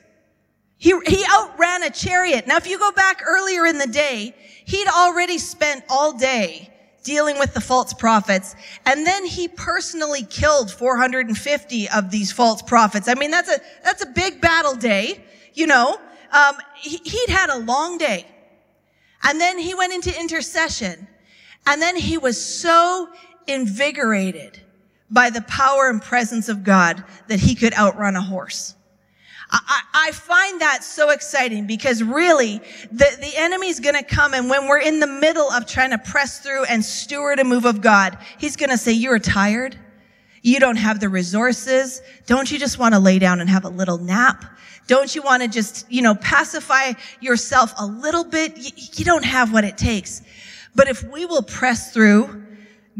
He, 0.77 0.93
he 1.07 1.23
outran 1.31 1.83
a 1.83 1.89
chariot. 1.89 2.47
Now, 2.47 2.57
if 2.57 2.67
you 2.67 2.77
go 2.77 2.91
back 2.91 3.21
earlier 3.25 3.65
in 3.65 3.77
the 3.77 3.87
day, 3.87 4.35
he'd 4.65 4.87
already 4.87 5.37
spent 5.37 5.83
all 5.89 6.17
day 6.17 6.72
dealing 7.03 7.37
with 7.37 7.53
the 7.53 7.61
false 7.61 7.93
prophets. 7.93 8.55
And 8.85 9.05
then 9.05 9.25
he 9.25 9.47
personally 9.47 10.23
killed 10.23 10.71
450 10.71 11.89
of 11.89 12.09
these 12.09 12.31
false 12.31 12.61
prophets. 12.61 13.07
I 13.07 13.13
mean, 13.15 13.31
that's 13.31 13.49
a, 13.49 13.59
that's 13.83 14.03
a 14.03 14.07
big 14.07 14.41
battle 14.41 14.75
day, 14.75 15.23
you 15.53 15.67
know. 15.67 15.99
Um, 16.31 16.55
he, 16.75 16.97
he'd 16.97 17.29
had 17.29 17.49
a 17.49 17.59
long 17.59 17.97
day. 17.97 18.25
And 19.23 19.39
then 19.39 19.57
he 19.57 19.75
went 19.75 19.93
into 19.93 20.17
intercession. 20.19 21.07
And 21.65 21.81
then 21.81 21.95
he 21.95 22.17
was 22.17 22.43
so 22.43 23.09
invigorated 23.47 24.59
by 25.09 25.29
the 25.29 25.41
power 25.43 25.89
and 25.89 26.01
presence 26.01 26.49
of 26.49 26.63
God 26.63 27.03
that 27.27 27.39
he 27.39 27.55
could 27.55 27.73
outrun 27.73 28.15
a 28.15 28.21
horse. 28.21 28.75
I, 29.53 29.81
I 30.07 30.11
find 30.11 30.61
that 30.61 30.83
so 30.83 31.11
exciting 31.11 31.67
because 31.67 32.01
really 32.01 32.57
the, 32.91 33.17
the 33.19 33.33
enemy's 33.35 33.79
going 33.79 33.95
to 33.95 34.03
come 34.03 34.33
and 34.33 34.49
when 34.49 34.67
we're 34.67 34.79
in 34.79 34.99
the 34.99 35.07
middle 35.07 35.49
of 35.51 35.67
trying 35.67 35.91
to 35.91 35.99
press 35.99 36.39
through 36.39 36.65
and 36.65 36.83
steward 36.83 37.39
a 37.39 37.43
move 37.43 37.65
of 37.65 37.79
God, 37.79 38.17
he's 38.39 38.55
going 38.55 38.71
to 38.71 38.77
say, 38.77 38.93
you're 38.93 39.19
tired. 39.19 39.77
You 40.41 40.59
don't 40.59 40.75
have 40.75 40.99
the 40.99 41.07
resources. 41.07 42.01
Don't 42.25 42.51
you 42.51 42.57
just 42.57 42.79
want 42.79 42.95
to 42.95 42.99
lay 42.99 43.19
down 43.19 43.41
and 43.41 43.49
have 43.49 43.63
a 43.63 43.69
little 43.69 43.99
nap? 43.99 44.43
Don't 44.87 45.13
you 45.15 45.21
want 45.21 45.43
to 45.43 45.47
just, 45.47 45.89
you 45.89 46.01
know, 46.01 46.15
pacify 46.15 46.93
yourself 47.21 47.73
a 47.77 47.85
little 47.85 48.23
bit? 48.23 48.57
You, 48.57 48.71
you 48.75 49.05
don't 49.05 49.23
have 49.23 49.53
what 49.53 49.63
it 49.63 49.77
takes. 49.77 50.23
But 50.75 50.89
if 50.89 51.03
we 51.03 51.25
will 51.25 51.43
press 51.43 51.93
through, 51.93 52.43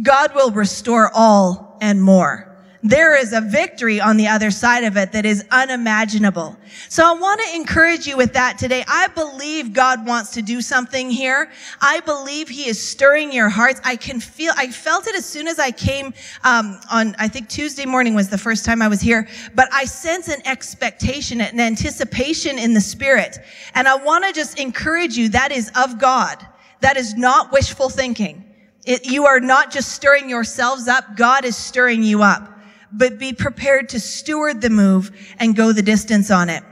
God 0.02 0.36
will 0.36 0.52
restore 0.52 1.10
all 1.14 1.78
and 1.82 2.02
more 2.02 2.53
there 2.84 3.16
is 3.16 3.32
a 3.32 3.40
victory 3.40 4.02
on 4.02 4.18
the 4.18 4.28
other 4.28 4.52
side 4.52 4.84
of 4.84 4.98
it 4.98 5.14
that 5.14 5.26
is 5.26 5.46
unimaginable. 5.52 6.58
So 6.90 7.06
I 7.06 7.18
want 7.18 7.40
to 7.42 7.56
encourage 7.56 8.06
you 8.06 8.18
with 8.18 8.34
that 8.34 8.58
today. 8.58 8.84
I 8.90 9.08
believe 9.08 9.72
God 9.72 10.06
wants 10.06 10.32
to 10.32 10.42
do 10.42 10.62
something 10.62 11.10
here. 11.10 11.50
I 11.82 12.02
believe 12.02 12.50
he 12.50 12.68
is 12.68 12.86
stirring 12.86 13.32
your 13.32 13.48
hearts. 13.48 13.80
I 13.86 13.96
can 13.96 14.20
feel, 14.20 14.52
I 14.58 14.68
felt 14.68 15.08
it 15.08 15.16
as 15.16 15.26
soon 15.26 15.48
as 15.48 15.60
I 15.60 15.72
came, 15.72 16.14
um, 16.44 16.78
on, 16.92 17.16
I 17.18 17.30
think 17.30 17.48
Tuesday 17.48 17.86
morning 17.86 18.16
was 18.16 18.28
the 18.28 18.38
first 18.38 18.66
time 18.66 18.82
I 18.82 18.90
was 18.90 19.00
here, 19.00 19.30
but 19.56 19.70
I 19.72 19.86
sense 19.86 20.28
an 20.28 20.46
expectation, 20.46 21.40
an 21.40 21.62
anticipation 21.62 22.60
in 22.60 22.74
the 22.74 22.82
spirit. 22.82 23.40
And 23.76 23.88
I 23.88 23.96
want 23.96 24.26
to 24.26 24.34
just 24.34 24.60
encourage 24.60 25.16
you 25.16 25.30
that 25.30 25.54
is 25.54 25.72
of 25.78 26.00
God. 26.00 26.46
That 26.82 26.98
is 26.98 27.16
not 27.16 27.54
wishful 27.54 27.88
thinking. 27.88 28.44
It, 28.86 29.10
you 29.10 29.26
are 29.26 29.40
not 29.40 29.72
just 29.72 29.94
stirring 29.94 30.30
yourselves 30.30 30.90
up. 30.90 31.16
God 31.16 31.46
is 31.46 31.56
stirring 31.56 32.04
you 32.04 32.22
up 32.22 32.53
but 32.94 33.20
be 33.20 33.34
prepared 33.34 33.90
to 33.90 34.00
steward 34.00 34.62
the 34.62 34.70
move 34.70 35.12
and 35.40 35.56
go 35.56 35.72
the 35.72 35.82
distance 35.82 36.32
on 36.32 36.50
it. 36.50 36.64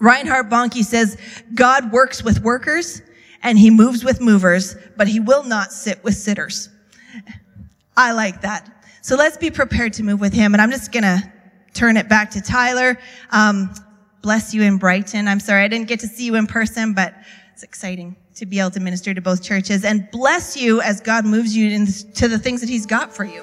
Reinhard 0.00 0.50
Bonnke 0.50 0.84
says, 0.84 1.16
God 1.54 1.92
works 1.92 2.22
with 2.22 2.40
workers 2.40 3.02
and 3.42 3.58
he 3.58 3.70
moves 3.70 4.04
with 4.04 4.20
movers, 4.20 4.76
but 4.96 5.08
he 5.08 5.20
will 5.20 5.44
not 5.44 5.72
sit 5.72 6.02
with 6.02 6.14
sitters. 6.14 6.68
I 7.96 8.12
like 8.12 8.42
that. 8.42 8.84
So 9.02 9.16
let's 9.16 9.36
be 9.36 9.50
prepared 9.50 9.92
to 9.94 10.02
move 10.02 10.20
with 10.20 10.32
him. 10.32 10.54
And 10.54 10.60
I'm 10.60 10.70
just 10.70 10.92
going 10.92 11.04
to 11.04 11.32
turn 11.74 11.96
it 11.96 12.08
back 12.08 12.30
to 12.32 12.40
Tyler. 12.40 12.98
Um, 13.30 13.72
bless 14.22 14.52
you 14.52 14.62
in 14.62 14.78
Brighton. 14.78 15.28
I'm 15.28 15.40
sorry 15.40 15.62
I 15.62 15.68
didn't 15.68 15.88
get 15.88 16.00
to 16.00 16.08
see 16.08 16.24
you 16.24 16.34
in 16.34 16.46
person, 16.46 16.92
but 16.92 17.14
it's 17.52 17.62
exciting 17.62 18.16
to 18.34 18.44
be 18.44 18.58
able 18.58 18.70
to 18.70 18.80
minister 18.80 19.14
to 19.14 19.20
both 19.20 19.42
churches 19.42 19.84
and 19.84 20.10
bless 20.10 20.56
you 20.56 20.82
as 20.82 21.00
God 21.00 21.24
moves 21.24 21.56
you 21.56 21.70
into 21.70 22.28
the 22.28 22.38
things 22.38 22.60
that 22.60 22.68
he's 22.68 22.84
got 22.84 23.14
for 23.14 23.24
you. 23.24 23.42